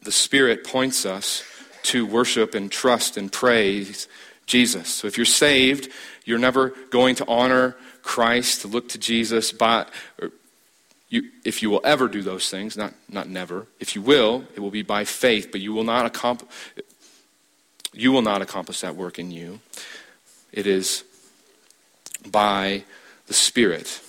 The 0.02 0.12
Spirit 0.12 0.64
points 0.64 1.04
us 1.04 1.42
to 1.84 2.06
worship 2.06 2.54
and 2.54 2.70
trust 2.70 3.16
and 3.16 3.32
praise 3.32 4.08
Jesus. 4.46 4.88
So 4.88 5.06
if 5.06 5.16
you're 5.16 5.26
saved, 5.26 5.90
you're 6.24 6.38
never 6.38 6.70
going 6.90 7.14
to 7.16 7.26
honor 7.26 7.76
Christ, 8.02 8.62
to 8.62 8.68
look 8.68 8.88
to 8.90 8.98
Jesus, 8.98 9.52
but 9.52 9.90
er, 10.22 10.30
you, 11.08 11.30
if 11.44 11.62
you 11.62 11.70
will 11.70 11.80
ever 11.84 12.08
do 12.08 12.22
those 12.22 12.50
things, 12.50 12.76
not, 12.76 12.92
not 13.08 13.28
never, 13.28 13.66
if 13.78 13.94
you 13.94 14.02
will, 14.02 14.44
it 14.54 14.60
will 14.60 14.70
be 14.70 14.82
by 14.82 15.04
faith, 15.04 15.50
but 15.52 15.60
you 15.60 15.72
will 15.72 15.84
not 15.84 16.04
accomplish 16.04 16.50
you 17.96 18.12
will 18.12 18.22
not 18.22 18.42
accomplish 18.42 18.82
that 18.82 18.94
work 18.94 19.18
in 19.18 19.30
you. 19.30 19.58
It 20.52 20.66
is 20.66 21.02
by 22.30 22.84
the 23.26 23.34
Spirit. 23.34 24.00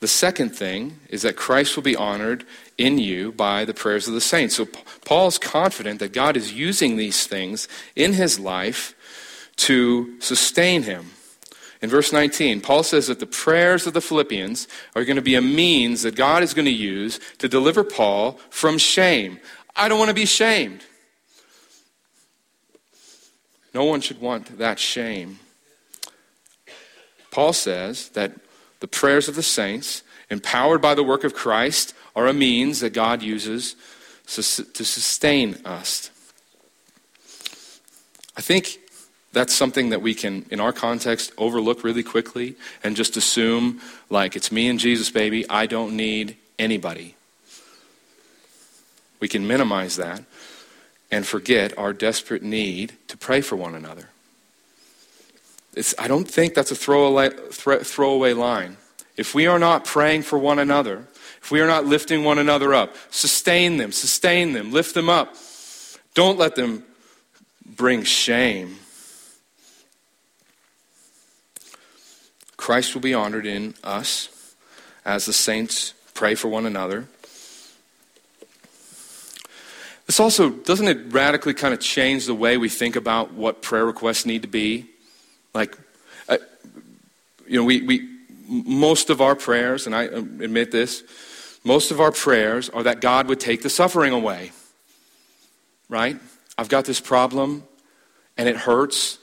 The 0.00 0.08
second 0.08 0.50
thing 0.50 1.00
is 1.08 1.22
that 1.22 1.36
Christ 1.36 1.76
will 1.76 1.82
be 1.82 1.96
honored 1.96 2.44
in 2.78 2.98
you 2.98 3.32
by 3.32 3.64
the 3.64 3.74
prayers 3.74 4.06
of 4.06 4.14
the 4.14 4.20
saints. 4.20 4.56
So 4.56 4.66
Paul's 5.04 5.38
confident 5.38 5.98
that 6.00 6.12
God 6.12 6.36
is 6.36 6.52
using 6.52 6.96
these 6.96 7.26
things 7.26 7.68
in 7.96 8.12
his 8.12 8.38
life 8.38 8.93
to 9.56 10.20
sustain 10.20 10.82
him. 10.82 11.10
In 11.82 11.90
verse 11.90 12.12
19, 12.12 12.60
Paul 12.62 12.82
says 12.82 13.08
that 13.08 13.20
the 13.20 13.26
prayers 13.26 13.86
of 13.86 13.92
the 13.92 14.00
Philippians 14.00 14.68
are 14.96 15.04
going 15.04 15.16
to 15.16 15.22
be 15.22 15.34
a 15.34 15.42
means 15.42 16.02
that 16.02 16.16
God 16.16 16.42
is 16.42 16.54
going 16.54 16.64
to 16.64 16.70
use 16.70 17.20
to 17.38 17.48
deliver 17.48 17.84
Paul 17.84 18.38
from 18.48 18.78
shame. 18.78 19.38
I 19.76 19.88
don't 19.88 19.98
want 19.98 20.08
to 20.08 20.14
be 20.14 20.24
shamed. 20.24 20.82
No 23.74 23.84
one 23.84 24.00
should 24.00 24.20
want 24.20 24.58
that 24.58 24.78
shame. 24.78 25.40
Paul 27.30 27.52
says 27.52 28.08
that 28.10 28.32
the 28.80 28.88
prayers 28.88 29.28
of 29.28 29.34
the 29.34 29.42
saints, 29.42 30.02
empowered 30.30 30.80
by 30.80 30.94
the 30.94 31.02
work 31.02 31.24
of 31.24 31.34
Christ, 31.34 31.92
are 32.16 32.28
a 32.28 32.32
means 32.32 32.80
that 32.80 32.94
God 32.94 33.22
uses 33.22 33.76
to 34.26 34.42
sustain 34.42 35.56
us. 35.66 36.10
I 38.36 38.40
think 38.40 38.78
that's 39.34 39.52
something 39.52 39.90
that 39.90 40.00
we 40.00 40.14
can, 40.14 40.46
in 40.50 40.60
our 40.60 40.72
context, 40.72 41.32
overlook 41.36 41.84
really 41.84 42.02
quickly 42.02 42.56
and 42.82 42.96
just 42.96 43.16
assume, 43.16 43.80
like, 44.08 44.36
it's 44.36 44.50
me 44.50 44.68
and 44.68 44.78
Jesus, 44.78 45.10
baby. 45.10 45.44
I 45.50 45.66
don't 45.66 45.96
need 45.96 46.36
anybody. 46.58 47.16
We 49.20 49.28
can 49.28 49.46
minimize 49.46 49.96
that 49.96 50.22
and 51.10 51.26
forget 51.26 51.76
our 51.78 51.92
desperate 51.92 52.42
need 52.42 52.94
to 53.08 53.16
pray 53.16 53.40
for 53.40 53.56
one 53.56 53.74
another. 53.74 54.08
It's, 55.74 55.94
I 55.98 56.08
don't 56.08 56.28
think 56.28 56.54
that's 56.54 56.70
a 56.70 56.76
throwaway, 56.76 57.30
throwaway 57.50 58.32
line. 58.32 58.76
If 59.16 59.34
we 59.34 59.46
are 59.46 59.58
not 59.58 59.84
praying 59.84 60.22
for 60.22 60.38
one 60.38 60.58
another, 60.58 61.06
if 61.42 61.50
we 61.50 61.60
are 61.60 61.66
not 61.66 61.84
lifting 61.84 62.24
one 62.24 62.38
another 62.38 62.72
up, 62.72 62.94
sustain 63.10 63.76
them, 63.76 63.92
sustain 63.92 64.52
them, 64.52 64.72
lift 64.72 64.94
them 64.94 65.08
up. 65.08 65.34
Don't 66.14 66.38
let 66.38 66.54
them 66.54 66.84
bring 67.66 68.02
shame. 68.04 68.76
Christ 72.64 72.94
will 72.94 73.02
be 73.02 73.12
honored 73.12 73.44
in 73.44 73.74
us 73.84 74.54
as 75.04 75.26
the 75.26 75.34
saints 75.34 75.92
pray 76.14 76.34
for 76.34 76.48
one 76.48 76.64
another. 76.64 77.06
This 80.06 80.18
also, 80.18 80.48
doesn't 80.48 80.88
it 80.88 81.12
radically 81.12 81.52
kind 81.52 81.74
of 81.74 81.80
change 81.80 82.24
the 82.24 82.34
way 82.34 82.56
we 82.56 82.70
think 82.70 82.96
about 82.96 83.34
what 83.34 83.60
prayer 83.60 83.84
requests 83.84 84.24
need 84.24 84.40
to 84.40 84.48
be? 84.48 84.86
Like, 85.52 85.76
uh, 86.26 86.38
you 87.46 87.58
know, 87.58 87.64
we, 87.64 87.82
we, 87.82 88.08
most 88.48 89.10
of 89.10 89.20
our 89.20 89.36
prayers, 89.36 89.84
and 89.84 89.94
I 89.94 90.04
admit 90.04 90.70
this, 90.70 91.02
most 91.64 91.90
of 91.90 92.00
our 92.00 92.12
prayers 92.12 92.70
are 92.70 92.84
that 92.84 93.02
God 93.02 93.28
would 93.28 93.40
take 93.40 93.60
the 93.60 93.68
suffering 93.68 94.14
away. 94.14 94.52
Right? 95.90 96.16
I've 96.56 96.70
got 96.70 96.86
this 96.86 96.98
problem 96.98 97.64
and 98.38 98.48
it 98.48 98.56
hurts, 98.56 99.18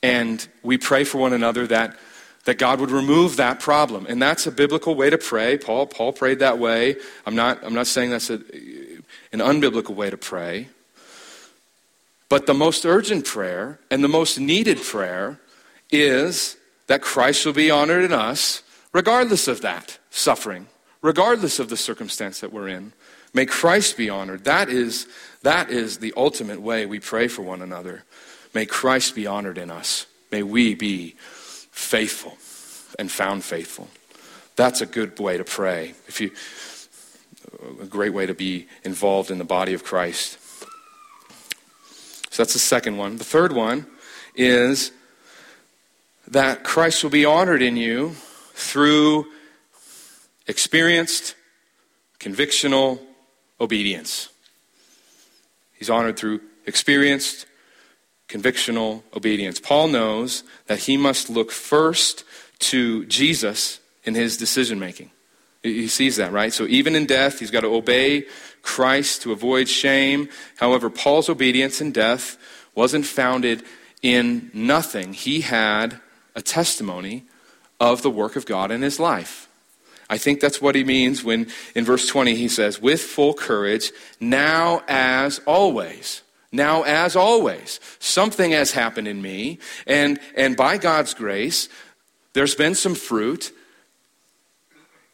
and 0.00 0.46
we 0.62 0.78
pray 0.78 1.02
for 1.02 1.18
one 1.18 1.32
another 1.32 1.66
that, 1.66 1.98
that 2.48 2.56
God 2.56 2.80
would 2.80 2.90
remove 2.90 3.36
that 3.36 3.60
problem. 3.60 4.06
And 4.08 4.22
that's 4.22 4.46
a 4.46 4.50
biblical 4.50 4.94
way 4.94 5.10
to 5.10 5.18
pray. 5.18 5.58
Paul, 5.58 5.86
Paul 5.86 6.14
prayed 6.14 6.38
that 6.38 6.58
way. 6.58 6.96
I'm 7.26 7.34
not, 7.34 7.62
I'm 7.62 7.74
not 7.74 7.86
saying 7.86 8.08
that's 8.08 8.30
a, 8.30 8.36
an 9.34 9.40
unbiblical 9.40 9.94
way 9.94 10.08
to 10.08 10.16
pray. 10.16 10.68
But 12.30 12.46
the 12.46 12.54
most 12.54 12.86
urgent 12.86 13.26
prayer 13.26 13.80
and 13.90 14.02
the 14.02 14.08
most 14.08 14.40
needed 14.40 14.80
prayer 14.80 15.38
is 15.90 16.56
that 16.86 17.02
Christ 17.02 17.44
will 17.44 17.52
be 17.52 17.70
honored 17.70 18.02
in 18.02 18.14
us, 18.14 18.62
regardless 18.94 19.46
of 19.46 19.60
that 19.60 19.98
suffering, 20.08 20.68
regardless 21.02 21.58
of 21.58 21.68
the 21.68 21.76
circumstance 21.76 22.40
that 22.40 22.50
we're 22.50 22.68
in. 22.68 22.94
May 23.34 23.44
Christ 23.44 23.94
be 23.98 24.08
honored. 24.08 24.44
That 24.44 24.70
is, 24.70 25.06
that 25.42 25.68
is 25.68 25.98
the 25.98 26.14
ultimate 26.16 26.62
way 26.62 26.86
we 26.86 26.98
pray 26.98 27.28
for 27.28 27.42
one 27.42 27.60
another. 27.60 28.04
May 28.54 28.64
Christ 28.64 29.14
be 29.14 29.26
honored 29.26 29.58
in 29.58 29.70
us. 29.70 30.06
May 30.32 30.42
we 30.42 30.74
be 30.74 31.14
faithful 31.78 32.36
and 32.98 33.10
found 33.10 33.44
faithful. 33.44 33.88
That's 34.56 34.80
a 34.80 34.86
good 34.86 35.18
way 35.20 35.36
to 35.36 35.44
pray. 35.44 35.94
If 36.08 36.20
you, 36.20 36.32
a 37.80 37.86
great 37.86 38.12
way 38.12 38.26
to 38.26 38.34
be 38.34 38.66
involved 38.82 39.30
in 39.30 39.38
the 39.38 39.44
body 39.44 39.74
of 39.74 39.84
Christ. 39.84 40.38
So 42.30 42.42
that's 42.42 42.52
the 42.52 42.58
second 42.58 42.96
one. 42.96 43.16
The 43.16 43.24
third 43.24 43.52
one 43.52 43.86
is 44.34 44.90
that 46.26 46.64
Christ 46.64 47.02
will 47.02 47.10
be 47.10 47.24
honored 47.24 47.62
in 47.62 47.76
you 47.76 48.14
through 48.54 49.26
experienced, 50.48 51.36
convictional 52.18 53.00
obedience. 53.60 54.28
He's 55.74 55.88
honored 55.88 56.16
through 56.16 56.40
experienced, 56.66 57.46
convictional 58.28 59.02
obedience. 59.14 59.58
Paul 59.58 59.88
knows 59.88 60.44
that 60.66 60.80
he 60.80 60.96
must 60.96 61.30
look 61.30 61.50
first 61.50 62.24
to 62.60 63.04
Jesus 63.06 63.80
in 64.04 64.14
his 64.14 64.36
decision 64.36 64.78
making. 64.78 65.10
He 65.62 65.88
sees 65.88 66.16
that, 66.16 66.32
right? 66.32 66.52
So 66.52 66.66
even 66.66 66.94
in 66.94 67.06
death, 67.06 67.40
he's 67.40 67.50
got 67.50 67.60
to 67.62 67.74
obey 67.74 68.26
Christ 68.62 69.22
to 69.22 69.32
avoid 69.32 69.68
shame. 69.68 70.28
However, 70.56 70.88
Paul's 70.88 71.28
obedience 71.28 71.80
in 71.80 71.90
death 71.90 72.36
wasn't 72.74 73.06
founded 73.06 73.64
in 74.02 74.50
nothing. 74.54 75.12
He 75.14 75.40
had 75.40 76.00
a 76.34 76.42
testimony 76.42 77.24
of 77.80 78.02
the 78.02 78.10
work 78.10 78.36
of 78.36 78.46
God 78.46 78.70
in 78.70 78.82
his 78.82 79.00
life. 79.00 79.48
I 80.10 80.16
think 80.16 80.40
that's 80.40 80.60
what 80.60 80.74
he 80.74 80.84
means 80.84 81.22
when 81.22 81.48
in 81.74 81.84
verse 81.84 82.06
20 82.06 82.34
he 82.34 82.48
says, 82.48 82.80
with 82.80 83.00
full 83.00 83.34
courage, 83.34 83.92
now 84.20 84.82
as 84.88 85.40
always. 85.40 86.22
Now 86.50 86.82
as 86.82 87.16
always. 87.16 87.80
Something 87.98 88.52
has 88.52 88.72
happened 88.72 89.08
in 89.08 89.20
me, 89.20 89.58
and, 89.86 90.18
and 90.34 90.56
by 90.56 90.78
God's 90.78 91.14
grace, 91.14 91.68
there's 92.32 92.54
been 92.54 92.74
some 92.74 92.94
fruit, 92.94 93.52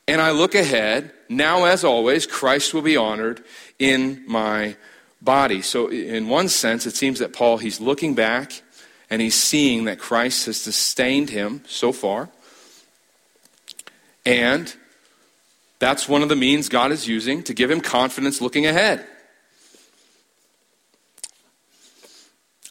and 0.07 0.21
I 0.21 0.31
look 0.31 0.55
ahead, 0.55 1.13
now 1.29 1.65
as 1.65 1.85
always, 1.85 2.27
Christ 2.27 2.75
will 2.75 2.83
be 2.83 2.97
honored 2.97 3.43
in 3.79 4.23
my 4.27 4.77
body. 5.23 5.63
So, 5.63 5.89
in 5.89 6.29
one 6.29 6.49
sense, 6.49 6.87
it 6.87 6.95
seems 6.95 7.19
that 7.21 7.33
Paul, 7.33 7.57
he's 7.57 7.81
looking 7.81 8.15
back 8.15 8.63
and 9.09 9.23
he's 9.23 9.35
seeing 9.35 9.85
that 9.85 9.99
Christ 9.99 10.47
has 10.47 10.61
sustained 10.61 11.31
him 11.31 11.63
so 11.67 11.93
far. 11.93 12.29
And 14.27 14.75
That's 15.79 16.09
one 16.09 16.23
of 16.23 16.31
the 16.31 16.37
means 16.37 16.71
God 16.71 16.93
is 16.93 17.07
using 17.07 17.43
to 17.43 17.53
give 17.53 17.71
him 17.71 17.81
confidence 17.81 18.41
looking 18.41 18.65
ahead. 18.65 19.07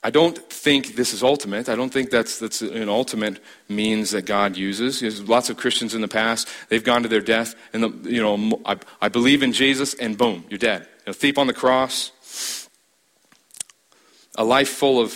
I 0.06 0.10
don't 0.10 0.38
think 0.38 0.96
this 0.96 1.14
is 1.14 1.24
ultimate. 1.24 1.70
I 1.70 1.76
don't 1.76 1.92
think 1.92 2.10
that's, 2.10 2.38
that's 2.38 2.62
an 2.62 2.90
ultimate 2.90 3.40
means 3.70 4.12
that 4.12 4.26
God 4.26 4.58
uses. 4.58 5.00
There's 5.00 5.22
lots 5.22 5.50
of 5.50 5.56
Christians 5.56 5.96
in 5.96 6.02
the 6.02 6.10
past, 6.10 6.50
they've 6.68 6.84
gone 6.84 7.04
to 7.04 7.10
their 7.10 7.22
death, 7.22 7.56
and, 7.72 7.84
the, 7.84 8.12
you 8.12 8.22
know, 8.22 8.62
I, 8.66 8.78
I 9.02 9.08
believe 9.08 9.44
in 9.44 9.54
Jesus, 9.54 9.94
and 9.94 10.18
boom, 10.18 10.44
you're 10.50 10.58
dead. 10.58 10.88
A 11.08 11.14
thief 11.14 11.38
on 11.38 11.48
the 11.48 11.54
cross. 11.54 12.12
A 14.36 14.44
life 14.44 14.70
full 14.70 15.00
of 15.00 15.12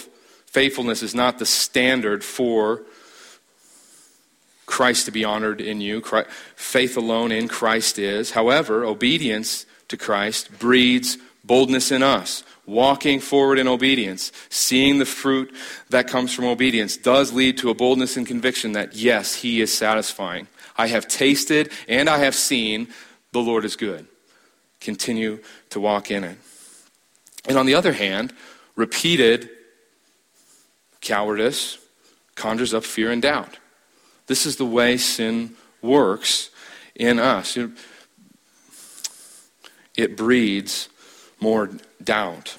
faithfulness 0.46 1.04
is 1.04 1.14
not 1.14 1.38
the 1.40 1.46
standard 1.46 2.24
for 2.24 2.84
Christ 4.66 5.06
to 5.06 5.12
be 5.12 5.26
honored 5.26 5.60
in 5.60 5.82
you. 5.82 6.02
Christ, 6.02 6.30
faith 6.56 6.98
alone 6.98 7.32
in 7.32 7.48
Christ 7.48 8.00
is. 8.00 8.32
However, 8.32 8.86
obedience 8.86 9.66
to 9.88 9.98
Christ 9.98 10.60
breeds 10.60 11.18
boldness 11.44 11.92
in 11.92 12.04
us 12.04 12.44
walking 12.68 13.20
forward 13.20 13.58
in 13.58 13.68
obedience, 13.68 14.32
seeing 14.50 15.00
the 15.00 15.06
fruit 15.06 15.56
that 15.90 16.08
comes 16.08 16.34
from 16.34 16.46
obedience, 16.46 16.98
does 16.98 17.34
lead 17.34 17.58
to 17.58 17.70
a 17.70 17.74
boldness 17.74 18.18
and 18.18 18.28
conviction 18.28 18.74
that, 18.74 18.96
yes, 18.96 19.34
He 19.34 19.62
is 19.62 19.74
satisfying. 19.74 20.48
I 20.78 20.88
have 20.88 21.08
tasted 21.08 21.72
and 21.88 22.08
I 22.08 22.20
have 22.20 22.36
seen 22.36 22.90
the 23.32 23.40
Lord 23.40 23.66
is 23.66 23.76
good. 23.76 24.06
Continue 24.80 25.40
to 25.72 25.80
walk 25.80 26.12
in 26.12 26.24
it. 26.24 26.38
And 27.48 27.58
on 27.58 27.66
the 27.66 27.74
other 27.74 27.94
hand, 27.94 28.34
repeated 28.76 29.50
cowardice 31.02 31.80
conjures 32.36 32.74
up 32.74 32.84
fear 32.84 33.12
and 33.12 33.22
doubt. 33.22 33.58
This 34.28 34.46
is 34.46 34.58
the 34.58 34.66
way 34.66 34.98
sin 34.98 35.56
works 35.82 36.50
in 36.96 37.18
us. 37.18 37.58
It 39.96 40.18
breeds 40.18 40.90
more 41.40 41.70
doubt. 42.04 42.58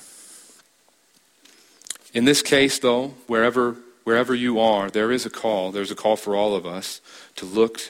In 2.15 2.25
this 2.25 2.43
case, 2.43 2.79
though, 2.79 3.09
wherever, 3.27 3.77
wherever 4.05 4.35
you 4.35 4.59
are, 4.59 4.91
there 4.91 5.13
is 5.13 5.27
a 5.27 5.31
call. 5.31 5.71
There's 5.71 5.91
a 5.91 5.97
call 5.97 6.17
for 6.17 6.35
all 6.35 6.55
of 6.55 6.67
us 6.67 7.01
to 7.37 7.45
look 7.45 7.81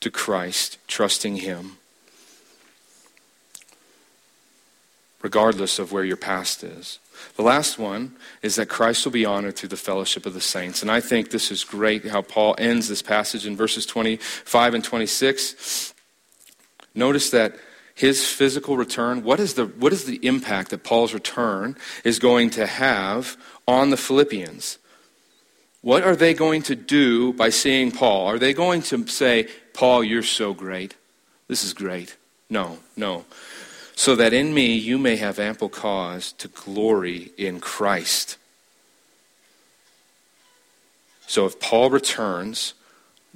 to 0.00 0.10
Christ, 0.10 0.78
trusting 0.86 1.36
Him, 1.36 1.78
regardless 5.22 5.78
of 5.78 5.92
where 5.92 6.04
your 6.04 6.16
past 6.16 6.62
is. 6.62 6.98
The 7.36 7.42
last 7.42 7.78
one 7.78 8.16
is 8.42 8.56
that 8.56 8.68
Christ 8.68 9.04
will 9.04 9.12
be 9.12 9.24
honored 9.24 9.56
through 9.56 9.70
the 9.70 9.76
fellowship 9.76 10.26
of 10.26 10.34
the 10.34 10.40
saints. 10.40 10.82
And 10.82 10.90
I 10.90 11.00
think 11.00 11.30
this 11.30 11.50
is 11.50 11.64
great 11.64 12.06
how 12.06 12.22
Paul 12.22 12.54
ends 12.58 12.88
this 12.88 13.02
passage 13.02 13.46
in 13.46 13.56
verses 13.56 13.86
25 13.86 14.74
and 14.74 14.84
26. 14.84 15.94
Notice 16.94 17.30
that 17.30 17.56
his 17.96 18.28
physical 18.28 18.76
return, 18.76 19.24
what 19.24 19.40
is, 19.40 19.54
the, 19.54 19.64
what 19.64 19.92
is 19.92 20.04
the 20.04 20.24
impact 20.24 20.70
that 20.70 20.84
Paul's 20.84 21.14
return 21.14 21.76
is 22.04 22.18
going 22.18 22.50
to 22.50 22.66
have 22.66 23.38
on 23.66 23.88
the 23.88 23.96
Philippians? 23.96 24.78
What 25.80 26.02
are 26.02 26.14
they 26.14 26.34
going 26.34 26.60
to 26.62 26.76
do 26.76 27.32
by 27.32 27.48
seeing 27.48 27.90
Paul? 27.90 28.26
Are 28.26 28.38
they 28.38 28.52
going 28.52 28.82
to 28.82 29.06
say, 29.08 29.48
Paul, 29.72 30.04
you're 30.04 30.22
so 30.22 30.52
great? 30.52 30.94
This 31.48 31.64
is 31.64 31.72
great. 31.72 32.16
No, 32.50 32.80
no. 32.96 33.24
So 33.94 34.14
that 34.14 34.34
in 34.34 34.52
me 34.52 34.76
you 34.76 34.98
may 34.98 35.16
have 35.16 35.38
ample 35.38 35.70
cause 35.70 36.32
to 36.32 36.48
glory 36.48 37.32
in 37.38 37.60
Christ. 37.60 38.36
So 41.26 41.46
if 41.46 41.58
Paul 41.58 41.88
returns, 41.88 42.74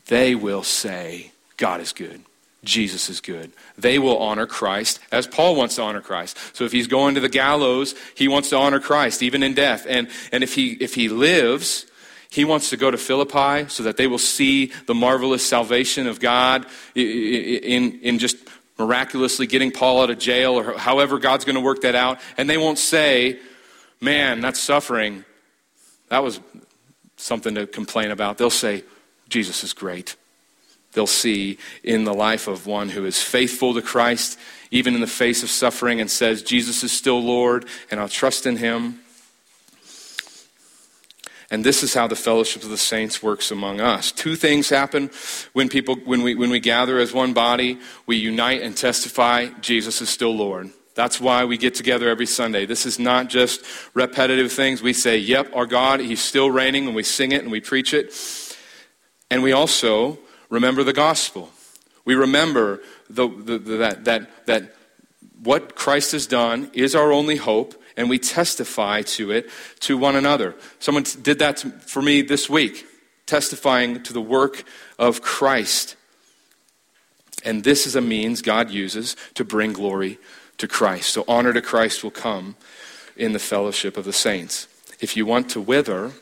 they 0.09 0.35
will 0.35 0.63
say, 0.63 1.33
God 1.57 1.81
is 1.81 1.95
good. 1.95 2.21
Jesus 2.63 3.09
is 3.09 3.21
good. 3.21 3.53
They 3.79 3.99
will 3.99 4.19
honor 4.19 4.47
Christ 4.47 5.01
as 5.11 5.27
Paul 5.27 5.57
wants 5.57 5.77
to 5.77 5.83
honor 5.83 6.03
Christ. 6.03 6.37
So 6.55 6.65
if 6.65 6.73
he's 6.73 6.87
going 6.87 7.15
to 7.15 7.21
the 7.21 7.29
gallows, 7.29 7.95
he 8.15 8.29
wants 8.29 8.51
to 8.51 8.57
honor 8.57 8.81
Christ 8.81 9.23
even 9.23 9.43
in 9.43 9.55
death. 9.55 9.87
And, 9.89 10.09
and 10.31 10.43
if, 10.43 10.55
he, 10.55 10.73
if 10.73 10.95
he 10.95 11.09
lives, 11.09 11.87
he 12.29 12.45
wants 12.45 12.71
to 12.71 12.77
go 12.77 12.91
to 12.91 12.99
Philippi 12.99 13.69
so 13.69 13.83
that 13.85 13.97
they 13.97 14.07
will 14.07 14.19
see 14.19 14.73
the 14.87 14.95
marvelous 14.95 15.47
salvation 15.47 16.07
of 16.07 16.21
God 16.21 16.67
in, 16.95 17.99
in 18.01 18.19
just 18.19 18.37
miraculously 18.79 19.47
getting 19.47 19.71
Paul 19.71 20.03
out 20.03 20.11
of 20.11 20.19
jail 20.19 20.59
or 20.59 20.77
however 20.77 21.19
God's 21.19 21.47
going 21.47 21.57
to 21.57 21.63
work 21.63 21.81
that 21.83 21.95
out. 21.95 22.21
And 22.37 22.49
they 22.49 22.59
won't 22.59 22.79
say, 22.79 23.39
man, 24.03 24.43
that's 24.43 24.61
suffering. 24.61 25.25
That 26.09 26.23
was 26.23 26.41
something 27.17 27.55
to 27.55 27.67
complain 27.67 28.11
about. 28.11 28.37
They'll 28.37 28.51
say, 28.51 28.85
Jesus 29.31 29.65
is 29.65 29.73
great 29.73 30.17
they'll 30.93 31.07
see 31.07 31.59
in 31.83 32.05
the 32.05 32.15
life 32.15 32.49
of 32.49 32.67
one 32.67 32.89
who 32.89 33.05
is 33.05 33.23
faithful 33.23 33.75
to 33.75 33.83
Christ, 33.83 34.39
even 34.71 34.95
in 34.95 35.01
the 35.01 35.07
face 35.07 35.43
of 35.43 35.51
suffering, 35.51 36.01
and 36.01 36.11
says, 36.11 36.43
Jesus 36.43 36.83
is 36.83 36.93
still 36.93 37.21
Lord, 37.21 37.67
and 37.91 38.01
I'll 38.01 38.09
trust 38.09 38.47
in 38.47 38.57
him. 38.57 39.01
And 41.53 41.65
this 41.65 41.83
is 41.83 41.95
how 41.95 42.07
the 42.07 42.17
fellowship 42.17 42.63
of 42.63 42.69
the 42.69 42.77
saints 42.77 43.23
works 43.23 43.51
among 43.51 43.81
us. 43.81 44.13
Two 44.13 44.37
things 44.37 44.69
happen 44.69 45.11
when 45.53 45.69
people 45.69 45.97
when 46.05 46.23
we 46.23 46.37
when 46.37 46.49
we 46.49 46.61
gather 46.61 47.01
as 47.01 47.13
one 47.13 47.33
body, 47.33 47.81
we 48.07 48.17
unite 48.17 48.63
and 48.63 48.77
testify 48.77 49.49
Jesus 49.61 50.01
is 50.01 50.09
still 50.09 50.35
Lord. 50.35 50.71
That's 50.95 51.21
why 51.21 51.45
we 51.45 51.57
get 51.57 51.75
together 51.75 52.09
every 52.09 52.27
Sunday. 52.27 52.67
This 52.67 52.87
is 52.87 53.01
not 53.01 53.29
just 53.29 53.65
repetitive 53.95 54.53
things. 54.53 54.81
We 54.81 54.93
say, 54.93 55.19
"Yep, 55.19 55.51
our 55.53 55.67
God, 55.67 55.99
he's 55.99 56.21
still 56.21 56.53
reigning," 56.53 56.87
and 56.87 56.95
we 56.95 57.03
sing 57.03 57.33
it 57.33 57.43
and 57.43 57.51
we 57.51 57.61
preach 57.61 57.95
it. 57.95 58.15
And 59.29 59.43
we 59.43 59.51
also 59.51 60.21
remember 60.51 60.85
the 60.85 60.93
gospel. 60.93 61.51
We 62.05 62.15
remember 62.15 62.81
the, 63.09 63.29
the, 63.29 63.59
the, 63.59 63.77
that, 63.79 64.05
that, 64.05 64.47
that 64.47 64.75
what 65.43 65.75
Christ 65.75 66.13
has 66.13 66.27
done 66.27 66.71
is 66.75 66.95
our 66.95 67.13
only 67.13 67.37
hope, 67.37 67.81
and 67.97 68.11
we 68.11 68.19
testify 68.19 69.03
to 69.03 69.31
it 69.31 69.49
to 69.81 69.97
one 69.97 70.17
another. 70.17 70.55
Someone 70.79 71.05
did 71.23 71.39
that 71.39 71.61
for 71.61 72.03
me 72.03 72.23
this 72.23 72.51
week, 72.51 72.87
testifying 73.27 74.03
to 74.03 74.13
the 74.13 74.21
work 74.21 74.65
of 74.99 75.23
Christ. 75.23 75.97
And 77.45 77.65
this 77.65 77.87
is 77.87 77.97
a 77.97 78.01
means 78.01 78.43
God 78.43 78.71
uses 78.71 79.17
to 79.35 79.45
bring 79.45 79.73
glory 79.73 80.19
to 80.59 80.69
Christ. 80.69 81.15
So 81.15 81.25
honor 81.27 81.53
to 81.53 81.63
Christ 81.63 82.05
will 82.05 82.11
come 82.11 82.57
in 83.17 83.33
the 83.33 83.39
fellowship 83.39 83.97
of 83.97 84.05
the 84.05 84.13
saints. 84.13 84.69
If 85.01 85.17
you 85.17 85.25
want 85.25 85.49
to 85.51 85.61
wither, 85.61 86.13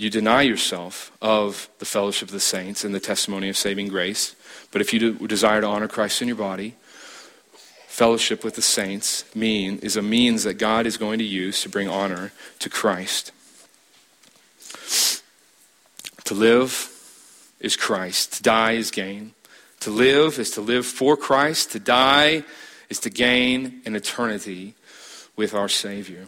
you 0.00 0.08
deny 0.08 0.40
yourself 0.40 1.12
of 1.20 1.68
the 1.78 1.84
fellowship 1.84 2.28
of 2.28 2.32
the 2.32 2.40
saints 2.40 2.84
and 2.84 2.94
the 2.94 3.00
testimony 3.00 3.50
of 3.50 3.56
saving 3.56 3.88
grace. 3.88 4.34
But 4.70 4.80
if 4.80 4.94
you 4.94 5.12
desire 5.28 5.60
to 5.60 5.66
honor 5.66 5.88
Christ 5.88 6.22
in 6.22 6.28
your 6.28 6.38
body, 6.38 6.74
fellowship 7.86 8.42
with 8.42 8.54
the 8.54 8.62
saints 8.62 9.26
mean 9.34 9.78
is 9.80 9.98
a 9.98 10.02
means 10.02 10.44
that 10.44 10.54
God 10.54 10.86
is 10.86 10.96
going 10.96 11.18
to 11.18 11.24
use 11.24 11.62
to 11.62 11.68
bring 11.68 11.86
honor 11.86 12.32
to 12.60 12.70
Christ. 12.70 13.30
To 16.24 16.34
live 16.34 16.88
is 17.60 17.76
Christ, 17.76 18.32
to 18.34 18.42
die 18.42 18.72
is 18.72 18.90
gain. 18.90 19.34
To 19.80 19.90
live 19.90 20.38
is 20.38 20.50
to 20.52 20.62
live 20.62 20.86
for 20.86 21.14
Christ, 21.14 21.72
to 21.72 21.78
die 21.78 22.44
is 22.88 23.00
to 23.00 23.10
gain 23.10 23.82
an 23.84 23.94
eternity 23.94 24.76
with 25.36 25.52
our 25.52 25.68
Savior. 25.68 26.26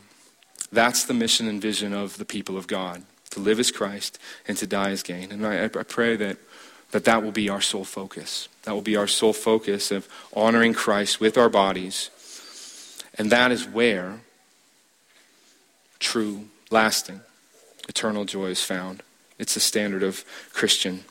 That's 0.71 1.05
the 1.05 1.15
mission 1.15 1.49
and 1.49 1.61
vision 1.61 1.95
of 1.95 2.19
the 2.19 2.27
people 2.27 2.59
of 2.59 2.67
God. 2.67 3.05
To 3.33 3.41
live 3.41 3.61
as 3.61 3.71
Christ 3.71 4.19
and 4.47 4.57
to 4.59 4.67
die 4.67 4.91
as 4.91 5.03
gain. 5.03 5.33
And 5.33 5.47
I, 5.47 5.65
I 5.65 5.69
pray 5.69 6.17
that, 6.17 6.39
that 6.91 7.05
that 7.05 7.23
will 7.23 7.33
be 7.33 7.49
our 7.49 7.61
sole 7.61 7.85
focus. 7.85 8.49
That 8.65 8.73
will 8.73 8.83
be 8.83 8.97
our 8.97 9.07
sole 9.07 9.33
focus 9.33 9.91
of 9.91 10.09
honoring 10.35 10.75
Christ 10.75 11.21
with 11.21 11.37
our 11.37 11.49
bodies. 11.49 12.11
And 13.17 13.31
that 13.33 13.51
is 13.51 13.67
where 13.67 14.21
true, 15.99 16.49
lasting, 16.71 17.21
eternal 17.89 18.25
joy 18.27 18.47
is 18.47 18.63
found. 18.63 19.03
It's 19.39 19.55
the 19.55 19.61
standard 19.61 20.03
of 20.03 20.25
Christian 20.53 21.05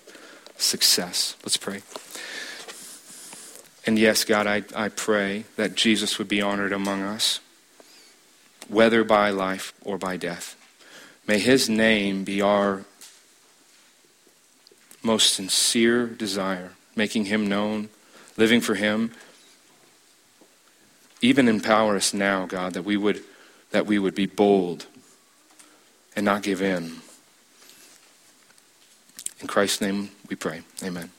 success. 0.57 1.35
Let's 1.43 1.57
pray. 1.57 1.81
And 3.85 3.97
yes, 3.97 4.23
God, 4.23 4.45
I, 4.45 4.63
I 4.75 4.89
pray 4.89 5.45
that 5.55 5.73
Jesus 5.73 6.19
would 6.19 6.27
be 6.27 6.41
honored 6.41 6.71
among 6.71 7.01
us, 7.01 7.39
whether 8.67 9.03
by 9.03 9.31
life 9.31 9.73
or 9.83 9.97
by 9.97 10.17
death. 10.17 10.55
May 11.31 11.39
his 11.39 11.69
name 11.69 12.25
be 12.25 12.41
our 12.41 12.83
most 15.01 15.33
sincere 15.33 16.05
desire, 16.05 16.71
making 16.93 17.23
him 17.23 17.47
known, 17.47 17.87
living 18.35 18.59
for 18.59 18.75
him. 18.75 19.13
Even 21.21 21.47
empower 21.47 21.95
us 21.95 22.13
now, 22.13 22.45
God, 22.47 22.73
that 22.73 22.83
we 22.83 22.97
would, 22.97 23.23
that 23.69 23.85
we 23.85 23.97
would 23.97 24.13
be 24.13 24.25
bold 24.25 24.87
and 26.17 26.25
not 26.25 26.43
give 26.43 26.61
in. 26.61 26.97
In 29.39 29.47
Christ's 29.47 29.79
name 29.79 30.09
we 30.27 30.35
pray. 30.35 30.63
Amen. 30.83 31.11